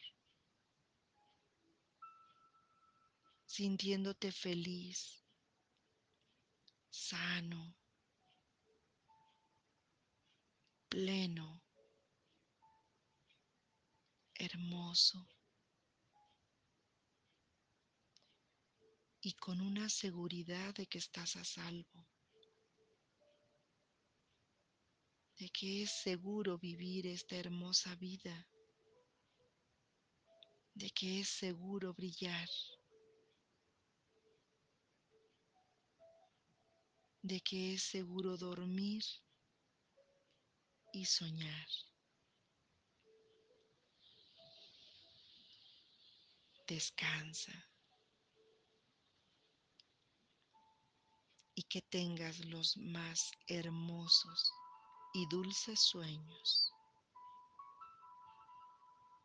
Sintiéndote 3.46 4.30
feliz, 4.30 5.24
sano, 6.88 7.76
pleno, 10.88 11.62
hermoso 14.34 15.28
y 19.22 19.34
con 19.34 19.60
una 19.60 19.88
seguridad 19.88 20.74
de 20.74 20.86
que 20.86 20.98
estás 20.98 21.36
a 21.36 21.44
salvo, 21.44 22.06
de 25.38 25.48
que 25.50 25.82
es 25.82 25.90
seguro 26.02 26.58
vivir 26.58 27.06
esta 27.06 27.36
hermosa 27.36 27.94
vida, 27.96 28.48
de 30.74 30.90
que 30.90 31.20
es 31.20 31.28
seguro 31.28 31.92
brillar, 31.92 32.48
de 37.22 37.40
que 37.42 37.74
es 37.74 37.82
seguro 37.82 38.38
dormir 38.38 39.04
y 40.92 41.04
soñar. 41.04 41.68
Descansa 46.66 47.69
que 51.70 51.82
tengas 51.82 52.44
los 52.46 52.76
más 52.78 53.30
hermosos 53.46 54.52
y 55.14 55.24
dulces 55.28 55.80
sueños. 55.80 56.72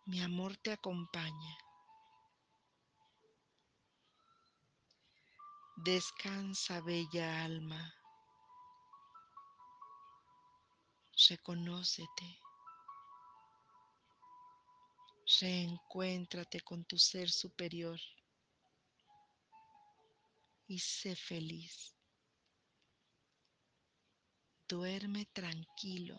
Mi 0.05 0.21
amor 0.21 0.55
te 0.57 0.71
acompaña. 0.71 1.57
Descansa, 5.77 6.81
bella 6.81 7.43
alma. 7.43 7.95
Reconócete. 11.27 12.39
Reencuéntrate 15.41 16.61
con 16.61 16.85
tu 16.85 16.99
ser 16.99 17.31
superior 17.31 17.99
y 20.67 20.77
sé 20.77 21.15
feliz. 21.15 21.94
Duerme 24.67 25.27
tranquilo. 25.31 26.17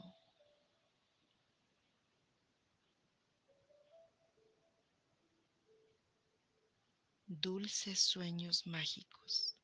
Dulces 7.26 7.99
sueños 7.99 8.68
mágicos. 8.68 9.55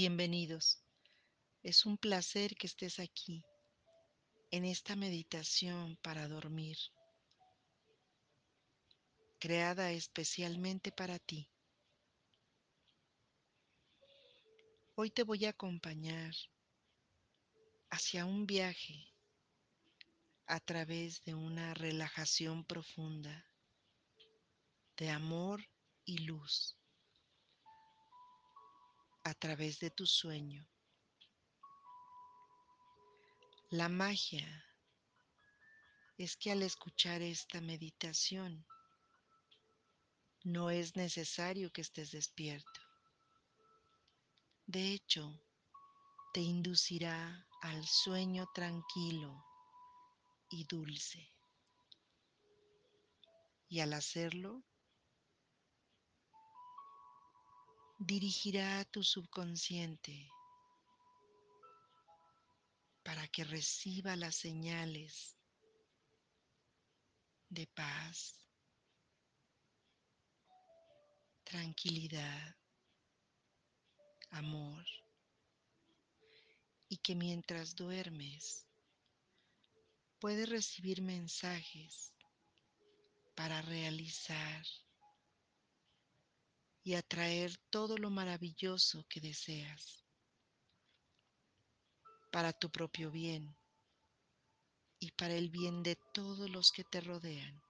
Bienvenidos. 0.00 0.80
Es 1.60 1.84
un 1.84 1.98
placer 1.98 2.54
que 2.54 2.68
estés 2.68 3.00
aquí 3.00 3.44
en 4.52 4.64
esta 4.64 4.94
meditación 4.94 5.96
para 5.96 6.28
dormir, 6.28 6.78
creada 9.40 9.90
especialmente 9.90 10.92
para 10.92 11.18
ti. 11.18 11.50
Hoy 14.94 15.10
te 15.10 15.24
voy 15.24 15.46
a 15.46 15.50
acompañar 15.50 16.32
hacia 17.90 18.24
un 18.24 18.46
viaje 18.46 19.12
a 20.46 20.60
través 20.60 21.24
de 21.24 21.34
una 21.34 21.74
relajación 21.74 22.64
profunda 22.64 23.44
de 24.96 25.10
amor 25.10 25.60
y 26.04 26.18
luz 26.18 26.77
a 29.28 29.34
través 29.34 29.78
de 29.78 29.90
tu 29.90 30.06
sueño. 30.06 30.66
La 33.70 33.90
magia 33.90 34.64
es 36.16 36.36
que 36.36 36.50
al 36.50 36.62
escuchar 36.62 37.20
esta 37.20 37.60
meditación 37.60 38.66
no 40.44 40.70
es 40.70 40.96
necesario 40.96 41.70
que 41.70 41.82
estés 41.82 42.10
despierto. 42.10 42.80
De 44.66 44.92
hecho, 44.92 45.38
te 46.32 46.40
inducirá 46.40 47.46
al 47.60 47.86
sueño 47.86 48.48
tranquilo 48.54 49.44
y 50.50 50.64
dulce. 50.64 51.30
Y 53.68 53.80
al 53.80 53.92
hacerlo, 53.92 54.64
dirigirá 57.98 58.78
a 58.78 58.84
tu 58.84 59.02
subconsciente 59.02 60.30
para 63.02 63.26
que 63.26 63.42
reciba 63.42 64.14
las 64.14 64.36
señales 64.36 65.36
de 67.48 67.66
paz, 67.66 68.36
tranquilidad, 71.42 72.56
amor, 74.30 74.84
y 76.88 76.98
que 76.98 77.16
mientras 77.16 77.74
duermes 77.74 78.64
puedes 80.20 80.48
recibir 80.48 81.02
mensajes 81.02 82.12
para 83.34 83.60
realizar 83.62 84.64
y 86.88 86.94
atraer 86.94 87.54
todo 87.68 87.98
lo 87.98 88.08
maravilloso 88.08 89.04
que 89.10 89.20
deseas. 89.20 90.06
para 92.30 92.52
tu 92.52 92.70
propio 92.70 93.10
bien 93.10 93.56
y 94.98 95.10
para 95.12 95.34
el 95.34 95.50
bien 95.50 95.82
de 95.82 95.96
todos 96.14 96.48
los 96.48 96.72
que 96.72 96.84
te 96.84 97.00
rodean. 97.00 97.62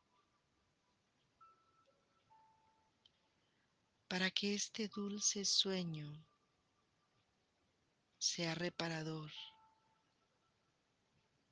Para 4.09 4.31
que 4.31 4.55
este 4.55 4.89
dulce 4.89 5.45
sueño 5.45 6.09
sea 8.19 8.55
reparador, 8.55 9.31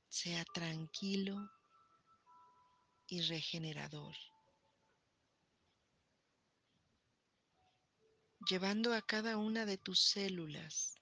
sea 0.09 0.43
tranquilo 0.53 1.35
y 3.07 3.21
regenerador. 3.21 4.15
Llevando 8.49 8.93
a 8.93 9.01
cada 9.01 9.37
una 9.37 9.65
de 9.65 9.77
tus 9.77 9.99
células, 9.99 10.95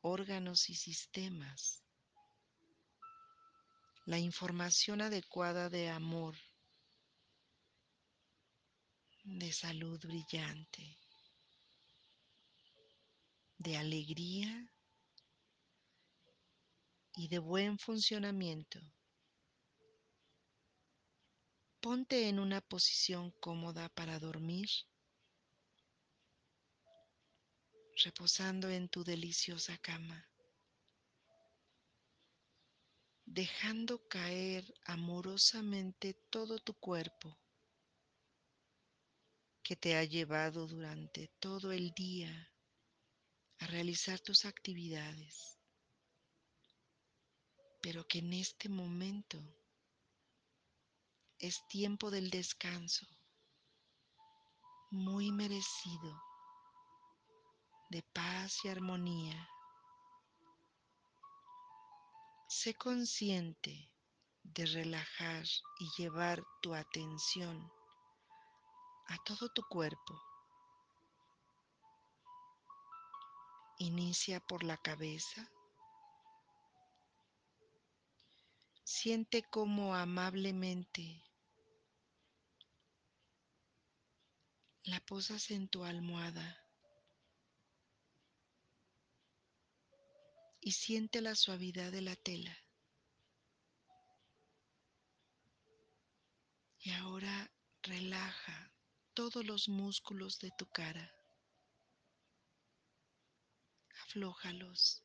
órganos 0.00 0.68
y 0.68 0.74
sistemas 0.74 1.82
la 4.04 4.18
información 4.18 5.00
adecuada 5.00 5.68
de 5.68 5.88
amor, 5.88 6.34
de 9.22 9.52
salud 9.52 10.00
brillante, 10.00 10.98
de 13.58 13.76
alegría 13.76 14.68
y 17.14 17.28
de 17.28 17.38
buen 17.38 17.78
funcionamiento. 17.78 18.80
Ponte 21.80 22.28
en 22.28 22.40
una 22.40 22.60
posición 22.60 23.30
cómoda 23.38 23.88
para 23.90 24.18
dormir, 24.18 24.68
reposando 28.04 28.68
en 28.68 28.88
tu 28.88 29.04
deliciosa 29.04 29.76
cama, 29.78 30.28
dejando 33.24 34.06
caer 34.08 34.64
amorosamente 34.84 36.14
todo 36.30 36.58
tu 36.58 36.74
cuerpo 36.74 37.38
que 39.62 39.76
te 39.76 39.96
ha 39.96 40.04
llevado 40.04 40.66
durante 40.66 41.28
todo 41.38 41.72
el 41.72 41.92
día 41.92 42.52
a 43.58 43.66
realizar 43.66 44.18
tus 44.20 44.44
actividades, 44.44 45.58
pero 47.80 48.06
que 48.06 48.18
en 48.18 48.32
este 48.32 48.68
momento 48.68 49.38
es 51.38 51.66
tiempo 51.68 52.10
del 52.10 52.30
descanso, 52.30 53.06
muy 54.90 55.32
merecido, 55.32 56.31
de 57.92 58.02
paz 58.14 58.64
y 58.64 58.68
armonía. 58.68 59.50
Sé 62.48 62.72
consciente 62.74 63.92
de 64.42 64.64
relajar 64.64 65.44
y 65.78 65.90
llevar 65.98 66.42
tu 66.62 66.74
atención 66.74 67.70
a 69.08 69.18
todo 69.24 69.50
tu 69.50 69.62
cuerpo. 69.68 70.18
Inicia 73.76 74.40
por 74.40 74.64
la 74.64 74.78
cabeza. 74.78 75.46
Siente 78.84 79.42
cómo 79.50 79.94
amablemente 79.94 81.22
la 84.84 84.98
posas 85.00 85.50
en 85.50 85.68
tu 85.68 85.84
almohada 85.84 86.61
y 90.64 90.72
siente 90.72 91.20
la 91.20 91.34
suavidad 91.34 91.90
de 91.90 92.02
la 92.02 92.14
tela. 92.14 92.56
Y 96.78 96.92
ahora 96.92 97.52
relaja 97.82 98.72
todos 99.12 99.44
los 99.44 99.68
músculos 99.68 100.38
de 100.38 100.52
tu 100.56 100.66
cara. 100.70 101.12
Aflójalos 104.04 105.04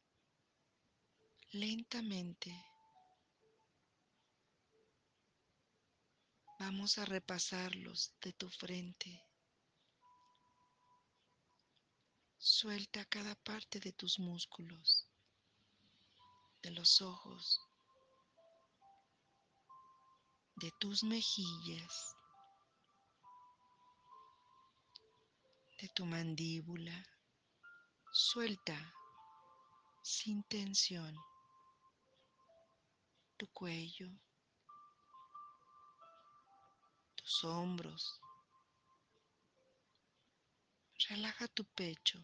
lentamente. 1.51 2.55
Vamos 6.59 6.99
a 6.99 7.05
repasarlos 7.05 8.13
de 8.21 8.33
tu 8.33 8.49
frente. 8.49 9.23
Suelta 12.37 13.05
cada 13.05 13.33
parte 13.35 13.79
de 13.79 13.91
tus 13.93 14.19
músculos, 14.19 15.06
de 16.67 16.73
los 16.73 17.01
ojos, 17.01 17.61
de 20.57 20.69
tus 20.81 21.01
mejillas, 21.01 22.17
de 25.79 25.87
tu 25.95 26.05
mandíbula. 26.05 27.05
Suelta 28.11 28.77
sin 30.03 30.43
tensión 30.43 31.15
tu 33.37 33.47
cuello, 33.53 34.09
tus 37.15 37.43
hombros. 37.45 38.19
Relaja 41.07 41.47
tu 41.47 41.63
pecho, 41.63 42.19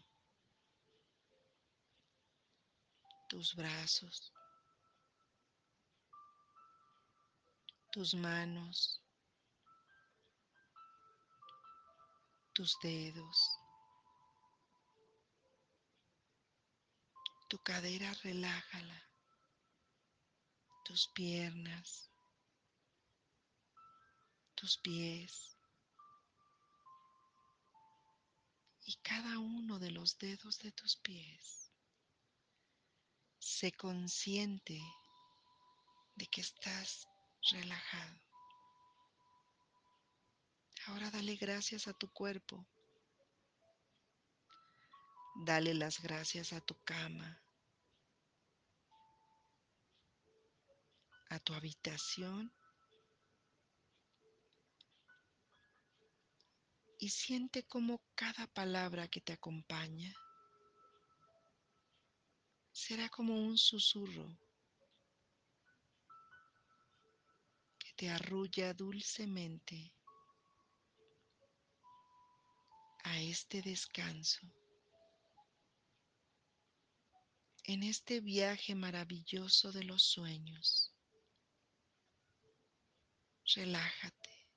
tus 3.26 3.54
brazos, 3.54 4.33
tus 7.94 8.12
manos, 8.12 9.00
tus 12.52 12.76
dedos. 12.82 13.60
Tu 17.48 17.56
cadera 17.58 18.12
relájala, 18.24 19.00
tus 20.84 21.06
piernas, 21.14 22.10
tus 24.56 24.76
pies 24.78 25.56
y 28.86 28.96
cada 29.04 29.38
uno 29.38 29.78
de 29.78 29.92
los 29.92 30.18
dedos 30.18 30.58
de 30.58 30.72
tus 30.72 30.96
pies. 30.96 31.70
Sé 33.38 33.70
consciente 33.70 34.80
de 36.16 36.26
que 36.26 36.40
estás 36.40 37.06
relajado. 37.50 38.20
Ahora 40.86 41.10
dale 41.10 41.36
gracias 41.36 41.88
a 41.88 41.94
tu 41.94 42.10
cuerpo. 42.12 42.66
Dale 45.44 45.74
las 45.74 46.00
gracias 46.00 46.52
a 46.52 46.60
tu 46.60 46.76
cama, 46.84 47.42
a 51.28 51.40
tu 51.40 51.54
habitación 51.54 52.52
y 56.98 57.08
siente 57.08 57.64
como 57.64 58.00
cada 58.14 58.46
palabra 58.46 59.08
que 59.08 59.20
te 59.20 59.32
acompaña 59.32 60.14
será 62.72 63.08
como 63.08 63.34
un 63.34 63.58
susurro 63.58 64.38
arrulla 68.10 68.72
dulcemente 68.74 69.92
a 73.04 73.20
este 73.20 73.60
descanso, 73.62 74.40
en 77.64 77.82
este 77.82 78.20
viaje 78.20 78.74
maravilloso 78.74 79.72
de 79.72 79.84
los 79.84 80.02
sueños. 80.02 80.94
Relájate. 83.54 84.48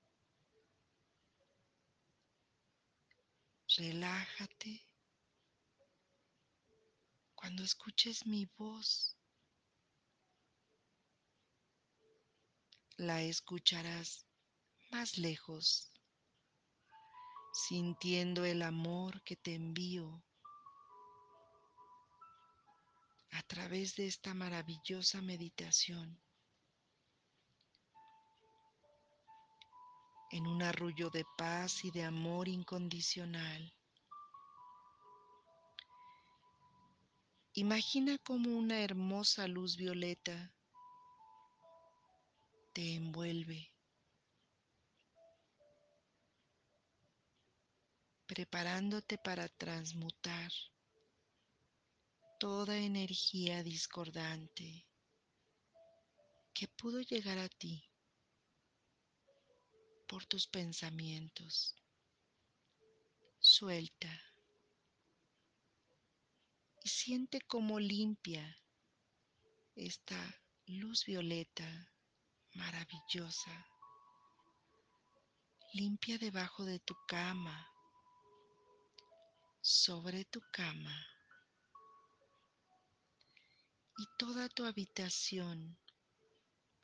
Relájate. 3.78 4.88
Cuando 7.36 7.64
escuches 7.64 8.26
mi 8.26 8.46
voz, 8.58 9.17
la 12.98 13.22
escucharás 13.22 14.26
más 14.92 15.18
lejos, 15.18 15.92
sintiendo 17.54 18.44
el 18.44 18.64
amor 18.64 19.22
que 19.24 19.36
te 19.36 19.54
envío 19.54 20.24
a 23.32 23.44
través 23.44 23.96
de 23.96 24.08
esta 24.08 24.34
maravillosa 24.34 25.22
meditación. 25.22 26.20
en 30.30 30.46
un 30.46 30.62
arrullo 30.62 31.10
de 31.10 31.26
paz 31.38 31.86
y 31.86 31.92
de 31.92 32.04
amor 32.04 32.48
incondicional. 32.48 33.74
Imagina 37.54 38.18
como 38.20 38.56
una 38.56 38.82
hermosa 38.82 39.48
luz 39.48 39.78
violeta 39.78 40.54
te 42.78 42.94
envuelve, 42.94 43.74
preparándote 48.28 49.18
para 49.18 49.50
transmutar 49.50 50.52
toda 52.40 52.78
energía 52.78 53.64
discordante 53.64 54.86
que 56.54 56.68
pudo 56.68 57.02
llegar 57.02 57.40
a 57.40 57.50
ti 57.50 57.84
por 60.08 60.28
tus 60.28 60.46
pensamientos. 60.46 61.76
Suelta 63.40 64.22
y 66.84 66.90
siente 66.90 67.42
cómo 67.42 67.80
limpia 67.80 68.56
esta 69.74 70.40
luz 70.68 71.06
violeta 71.06 71.97
maravillosa. 72.58 73.66
Limpia 75.74 76.18
debajo 76.18 76.66
de 76.66 76.80
tu 76.80 76.96
cama, 77.08 77.68
sobre 79.62 80.24
tu 80.26 80.42
cama 80.52 80.96
y 83.98 84.06
toda 84.18 84.48
tu 84.48 84.66
habitación 84.66 85.78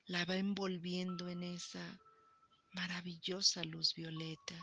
la 0.05 0.25
va 0.25 0.35
envolviendo 0.35 1.29
en 1.29 1.43
esa 1.43 1.99
maravillosa 2.73 3.63
luz 3.63 3.93
violeta 3.95 4.55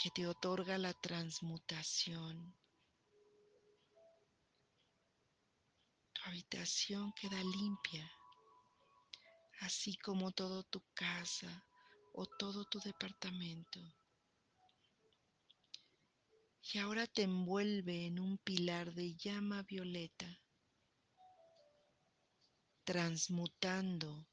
que 0.00 0.10
te 0.10 0.26
otorga 0.26 0.78
la 0.78 0.94
transmutación. 0.94 2.59
Tu 6.20 6.28
habitación 6.28 7.12
queda 7.12 7.42
limpia, 7.42 8.10
así 9.60 9.96
como 9.96 10.32
todo 10.32 10.62
tu 10.64 10.82
casa 10.92 11.64
o 12.12 12.26
todo 12.26 12.66
tu 12.66 12.78
departamento. 12.80 13.80
Y 16.72 16.78
ahora 16.78 17.06
te 17.06 17.22
envuelve 17.22 18.06
en 18.06 18.20
un 18.20 18.36
pilar 18.36 18.92
de 18.92 19.14
llama 19.14 19.62
violeta, 19.62 20.38
transmutando 22.84 24.26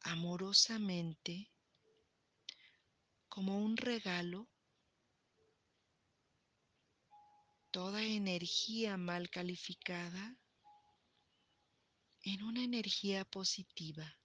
amorosamente 0.00 1.52
como 3.28 3.58
un 3.58 3.76
regalo 3.76 4.48
toda 7.70 8.02
energía 8.02 8.96
mal 8.96 9.30
calificada 9.30 10.36
en 12.24 12.42
una 12.42 12.62
energía 12.62 13.24
positiva. 13.24 14.18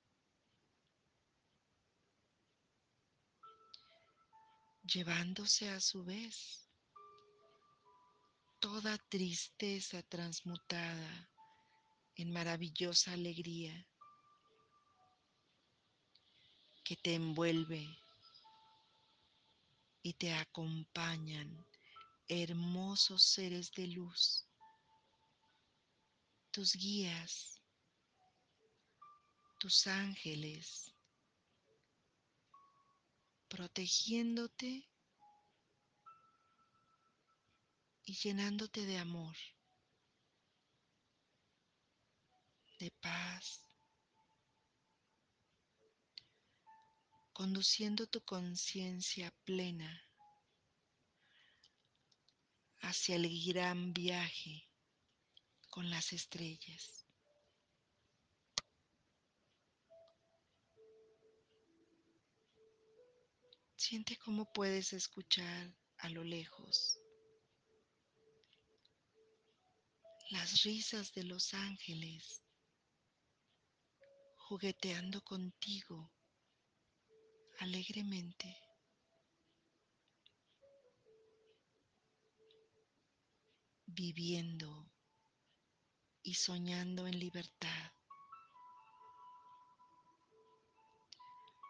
llevándose 4.91 5.69
a 5.69 5.79
su 5.79 6.03
vez 6.03 6.67
toda 8.59 8.97
tristeza 8.97 10.01
transmutada 10.01 11.29
en 12.15 12.31
maravillosa 12.31 13.13
alegría 13.13 13.87
que 16.83 16.95
te 16.95 17.13
envuelve 17.13 17.87
y 20.01 20.13
te 20.13 20.33
acompañan 20.33 21.67
hermosos 22.27 23.23
seres 23.23 23.71
de 23.73 23.87
luz, 23.87 24.47
tus 26.51 26.73
guías, 26.73 27.58
tus 29.59 29.87
ángeles, 29.87 30.95
protegiéndote 33.49 34.89
y 38.05 38.13
llenándote 38.13 38.85
de 38.85 38.97
amor, 38.97 39.35
de 42.79 42.89
paz, 43.01 43.61
conduciendo 47.33 48.07
tu 48.07 48.21
conciencia 48.21 49.29
plena 49.43 50.01
hacia 52.79 53.17
el 53.17 53.27
gran 53.45 53.91
viaje 53.93 54.69
con 55.69 55.89
las 55.89 56.13
estrellas. 56.13 56.98
Siente 63.89 64.17
cómo 64.17 64.45
puedes 64.53 64.93
escuchar 64.93 65.75
a 65.97 66.09
lo 66.09 66.23
lejos 66.23 66.99
las 70.29 70.61
risas 70.61 71.11
de 71.13 71.23
los 71.23 71.55
ángeles 71.55 72.43
jugueteando 74.37 75.23
contigo 75.23 76.13
alegremente. 77.57 78.55
viviendo 83.87 84.93
y 86.21 86.35
soñando 86.35 87.07
en 87.07 87.17
libertad, 87.17 87.91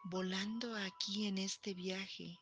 volando 0.09 0.75
aquí 0.75 1.27
en 1.27 1.37
este 1.37 1.75
viaje 1.75 2.39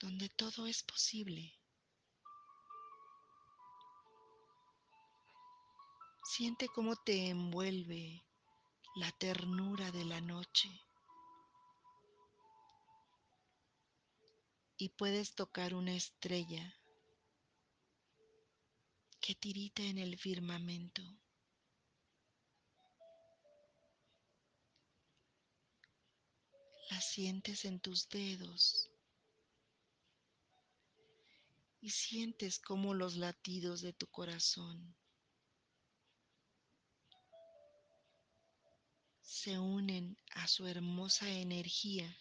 donde 0.00 0.30
todo 0.30 0.66
es 0.66 0.82
posible. 0.82 1.52
Siente 6.24 6.68
cómo 6.68 6.96
te 6.96 7.28
envuelve 7.28 8.24
la 8.94 9.12
ternura 9.12 9.90
de 9.90 10.06
la 10.06 10.22
noche 10.22 10.70
y 14.78 14.88
puedes 14.88 15.34
tocar 15.34 15.74
una 15.74 15.94
estrella 15.94 16.74
que 19.20 19.34
tirita 19.34 19.82
en 19.82 19.98
el 19.98 20.16
firmamento. 20.16 21.02
La 26.90 27.00
sientes 27.00 27.64
en 27.64 27.80
tus 27.80 28.08
dedos 28.08 28.90
y 31.80 31.90
sientes 31.90 32.58
como 32.58 32.94
los 32.94 33.16
latidos 33.16 33.80
de 33.80 33.92
tu 33.92 34.06
corazón 34.06 34.94
se 39.46 39.58
unen 39.58 40.16
a 40.30 40.48
su 40.48 40.66
hermosa 40.66 41.30
energía 41.30 42.16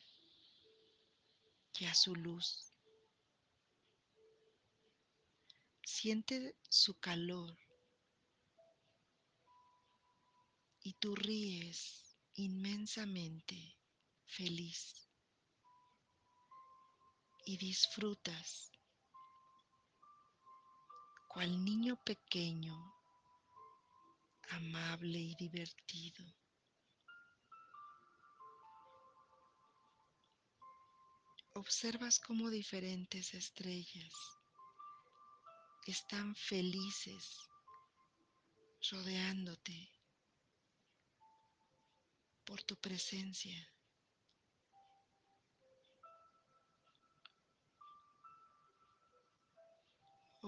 y 1.79 1.85
a 1.85 1.95
su 1.95 2.15
luz. 2.15 2.71
Siente 5.83 6.55
su 6.69 6.99
calor 6.99 7.57
y 10.81 10.93
tú 10.93 11.15
ríes 11.15 12.15
inmensamente 12.33 13.75
feliz 14.27 14.93
y 17.45 17.57
disfrutas 17.57 18.71
cual 21.35 21.65
niño 21.65 21.97
pequeño, 22.03 22.73
amable 24.51 25.19
y 25.19 25.35
divertido. 25.35 26.25
Observas 31.55 32.19
cómo 32.19 32.49
diferentes 32.49 33.33
estrellas 33.33 34.13
están 35.87 36.35
felices 36.35 37.37
rodeándote 38.91 39.91
por 42.45 42.63
tu 42.63 42.77
presencia. 42.77 43.74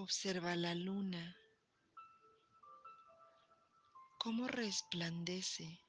Observa 0.00 0.54
la 0.54 0.76
luna, 0.76 1.36
cómo 4.16 4.46
resplandece 4.46 5.80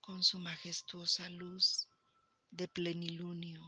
con 0.00 0.24
su 0.24 0.38
majestuosa 0.38 1.28
luz 1.28 1.86
de 2.50 2.68
plenilunio. 2.68 3.60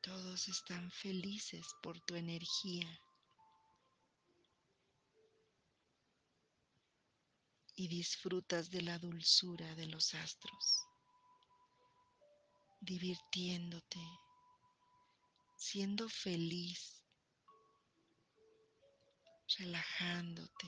Todos 0.00 0.48
están 0.48 0.90
felices 0.90 1.66
por 1.82 2.00
tu 2.00 2.14
energía. 2.14 2.88
Y 7.74 7.88
disfrutas 7.88 8.70
de 8.70 8.80
la 8.80 8.98
dulzura 8.98 9.74
de 9.74 9.84
los 9.84 10.14
astros, 10.14 10.86
divirtiéndote, 12.80 14.00
siendo 15.70 16.08
feliz, 16.08 17.00
relajándote. 19.58 20.66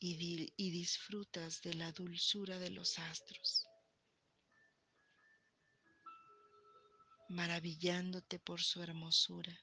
y, 0.00 0.52
y 0.56 0.70
disfrutas 0.70 1.60
de 1.62 1.74
la 1.74 1.90
dulzura 1.90 2.60
de 2.60 2.70
los 2.70 3.00
astros, 3.00 3.66
maravillándote 7.28 8.38
por 8.38 8.62
su 8.62 8.80
hermosura. 8.80 9.58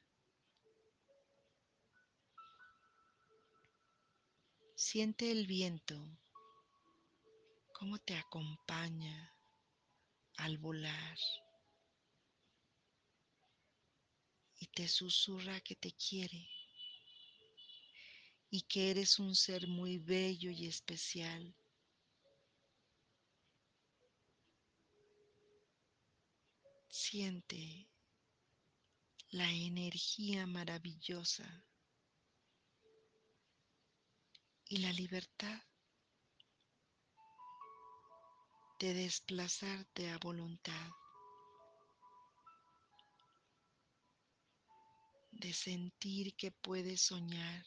Siente 4.75 5.31
el 5.31 5.47
viento, 5.47 5.95
cómo 7.85 7.99
te 7.99 8.15
acompaña 8.15 9.31
al 10.37 10.57
volar 10.57 11.19
y 14.57 14.65
te 14.65 14.87
susurra 14.87 15.61
que 15.61 15.75
te 15.75 15.91
quiere 15.91 16.49
y 18.49 18.63
que 18.63 18.89
eres 18.89 19.19
un 19.19 19.35
ser 19.35 19.67
muy 19.67 19.99
bello 19.99 20.49
y 20.49 20.65
especial. 20.65 21.55
Siente 26.89 27.87
la 29.29 29.51
energía 29.51 30.47
maravillosa 30.47 31.63
y 34.69 34.77
la 34.77 34.91
libertad 34.91 35.61
de 38.79 38.93
desplazarte 38.93 40.11
a 40.11 40.17
voluntad, 40.17 40.89
de 45.31 45.53
sentir 45.53 46.35
que 46.35 46.51
puedes 46.51 47.01
soñar 47.01 47.63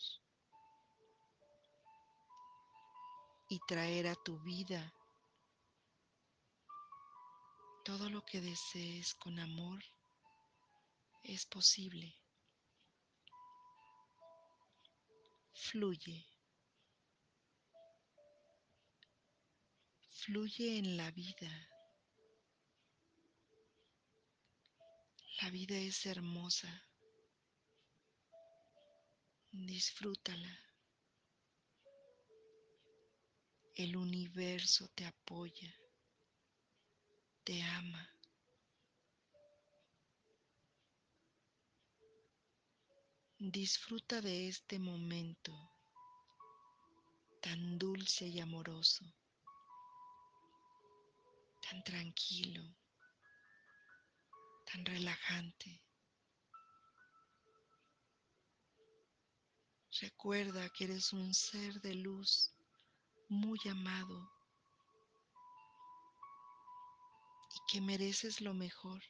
y 3.48 3.59
traer 3.66 4.09
a 4.09 4.14
tu 4.16 4.38
vida 4.40 4.92
todo 7.84 8.11
lo 8.11 8.22
que 8.26 8.42
desees 8.42 9.14
con 9.14 9.38
amor 9.38 9.82
es 11.22 11.46
posible. 11.46 12.14
Fluye. 15.54 16.27
Fluye 20.28 20.76
en 20.76 20.98
la 20.98 21.10
vida. 21.12 21.50
La 25.40 25.48
vida 25.48 25.74
es 25.74 26.04
hermosa. 26.04 26.68
Disfrútala. 29.50 30.54
El 33.74 33.96
universo 33.96 34.90
te 34.94 35.06
apoya, 35.06 35.74
te 37.42 37.62
ama. 37.62 38.06
Disfruta 43.38 44.20
de 44.20 44.48
este 44.48 44.78
momento 44.78 45.54
tan 47.40 47.78
dulce 47.78 48.26
y 48.26 48.40
amoroso, 48.40 49.06
tan 51.68 51.82
tranquilo, 51.82 52.62
tan 54.64 54.84
relajante. 54.86 55.82
Recuerda 60.00 60.70
que 60.70 60.84
eres 60.84 61.12
un 61.12 61.34
ser 61.34 61.80
de 61.80 61.94
luz 61.94 62.54
muy 63.28 63.58
amado 63.68 64.30
y 67.54 67.72
que 67.72 67.80
mereces 67.80 68.40
lo 68.40 68.54
mejor. 68.54 69.02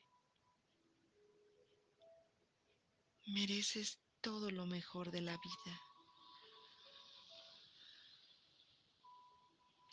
Mereces 3.27 4.01
todo 4.21 4.51
lo 4.51 4.67
mejor 4.67 5.11
de 5.13 5.21
la 5.21 5.37
vida. 5.37 5.81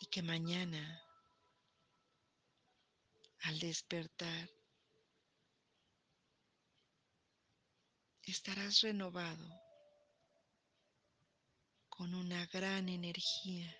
Y 0.00 0.06
que 0.06 0.22
mañana, 0.22 1.05
al 3.46 3.60
despertar, 3.60 4.50
estarás 8.24 8.80
renovado 8.80 9.48
con 11.88 12.12
una 12.14 12.44
gran 12.46 12.88
energía 12.88 13.72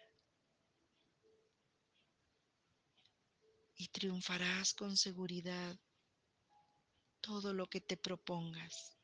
y 3.74 3.88
triunfarás 3.88 4.72
con 4.72 4.96
seguridad 4.96 5.76
todo 7.20 7.52
lo 7.52 7.66
que 7.66 7.80
te 7.80 7.96
propongas. 7.96 8.96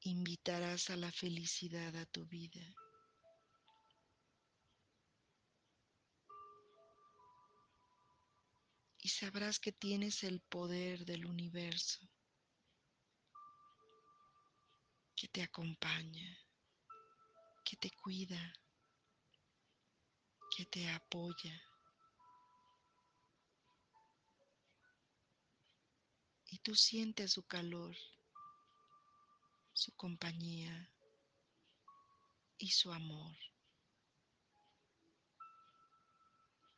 Invitarás 0.00 0.88
a 0.88 0.96
la 0.96 1.12
felicidad 1.12 1.94
a 1.96 2.06
tu 2.06 2.24
vida. 2.24 2.85
Y 9.06 9.08
sabrás 9.08 9.60
que 9.60 9.70
tienes 9.70 10.24
el 10.24 10.40
poder 10.40 11.04
del 11.04 11.26
universo 11.26 12.00
que 15.14 15.28
te 15.28 15.44
acompaña, 15.44 16.36
que 17.64 17.76
te 17.76 17.92
cuida, 17.92 18.52
que 20.56 20.64
te 20.64 20.90
apoya. 20.90 21.62
Y 26.46 26.58
tú 26.58 26.74
sientes 26.74 27.30
su 27.30 27.46
calor, 27.46 27.96
su 29.72 29.94
compañía 29.94 30.90
y 32.58 32.72
su 32.72 32.90
amor. 32.90 33.36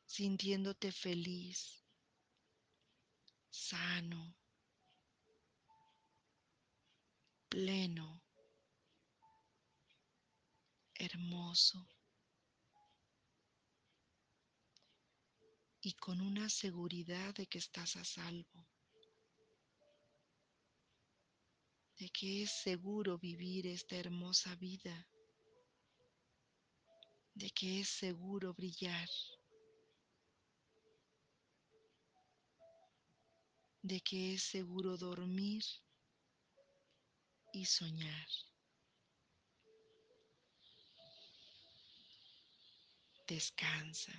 Sintiéndote 0.05 0.93
feliz, 0.93 1.88
sano, 3.69 4.35
pleno, 7.51 8.23
hermoso 10.95 11.87
y 15.83 15.93
con 15.95 16.23
una 16.23 16.49
seguridad 16.49 17.35
de 17.35 17.47
que 17.47 17.59
estás 17.59 17.97
a 17.97 18.05
salvo, 18.05 18.67
de 21.99 22.09
que 22.09 22.45
es 22.45 22.63
seguro 22.63 23.19
vivir 23.19 23.67
esta 23.67 23.97
hermosa 23.97 24.55
vida, 24.55 25.07
de 27.35 27.51
que 27.51 27.81
es 27.81 27.89
seguro 27.91 28.55
brillar, 28.55 29.11
de 33.89 34.03
que 34.03 34.35
es 34.35 34.43
seguro 34.43 34.99
dormir 34.99 35.65
y 37.55 37.65
soñar. 37.65 38.29
Descansa. 43.27 44.13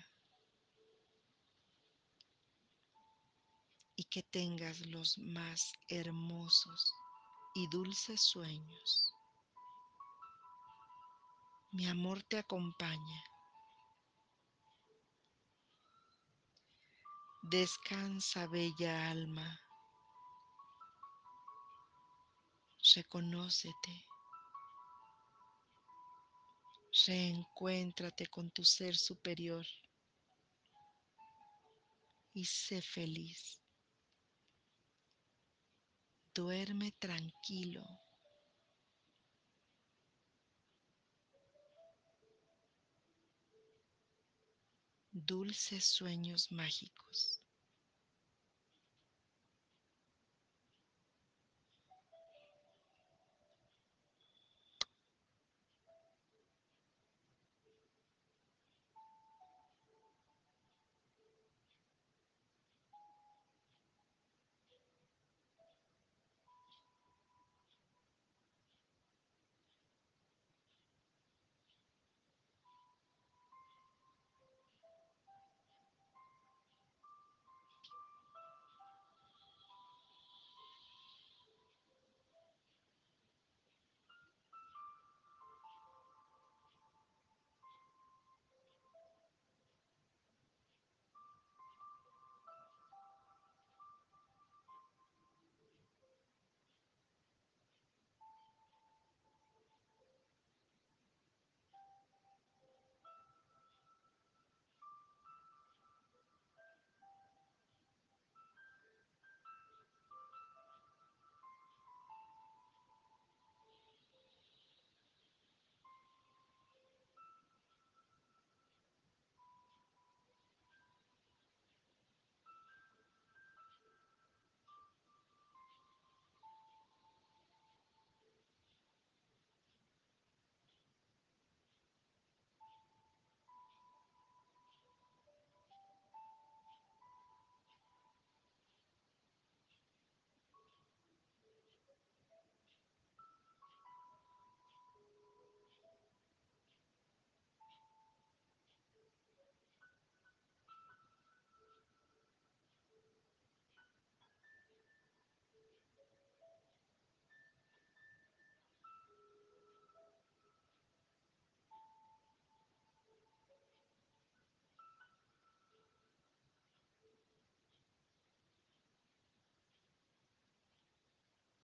Y 3.96 4.04
que 4.06 4.24
tengas 4.24 4.80
los 4.88 5.20
más 5.20 5.72
hermosos 5.88 6.92
y 7.54 7.68
dulces 7.70 8.22
sueños. 8.22 9.14
Mi 11.74 11.88
amor 11.88 12.24
te 12.24 12.40
acompaña. 12.40 13.24
Descansa, 17.42 18.48
bella 18.48 19.10
alma. 19.10 19.60
Reconócete. 22.96 24.06
Reencuéntrate 27.08 28.28
con 28.28 28.52
tu 28.52 28.64
ser 28.64 28.96
superior 28.96 29.66
y 32.34 32.46
sé 32.46 32.82
feliz. 32.82 33.62
Duerme 36.34 36.92
tranquilo. 37.00 37.84
Dulces 45.14 45.86
sueños 45.86 46.52
mágicos. 46.52 47.39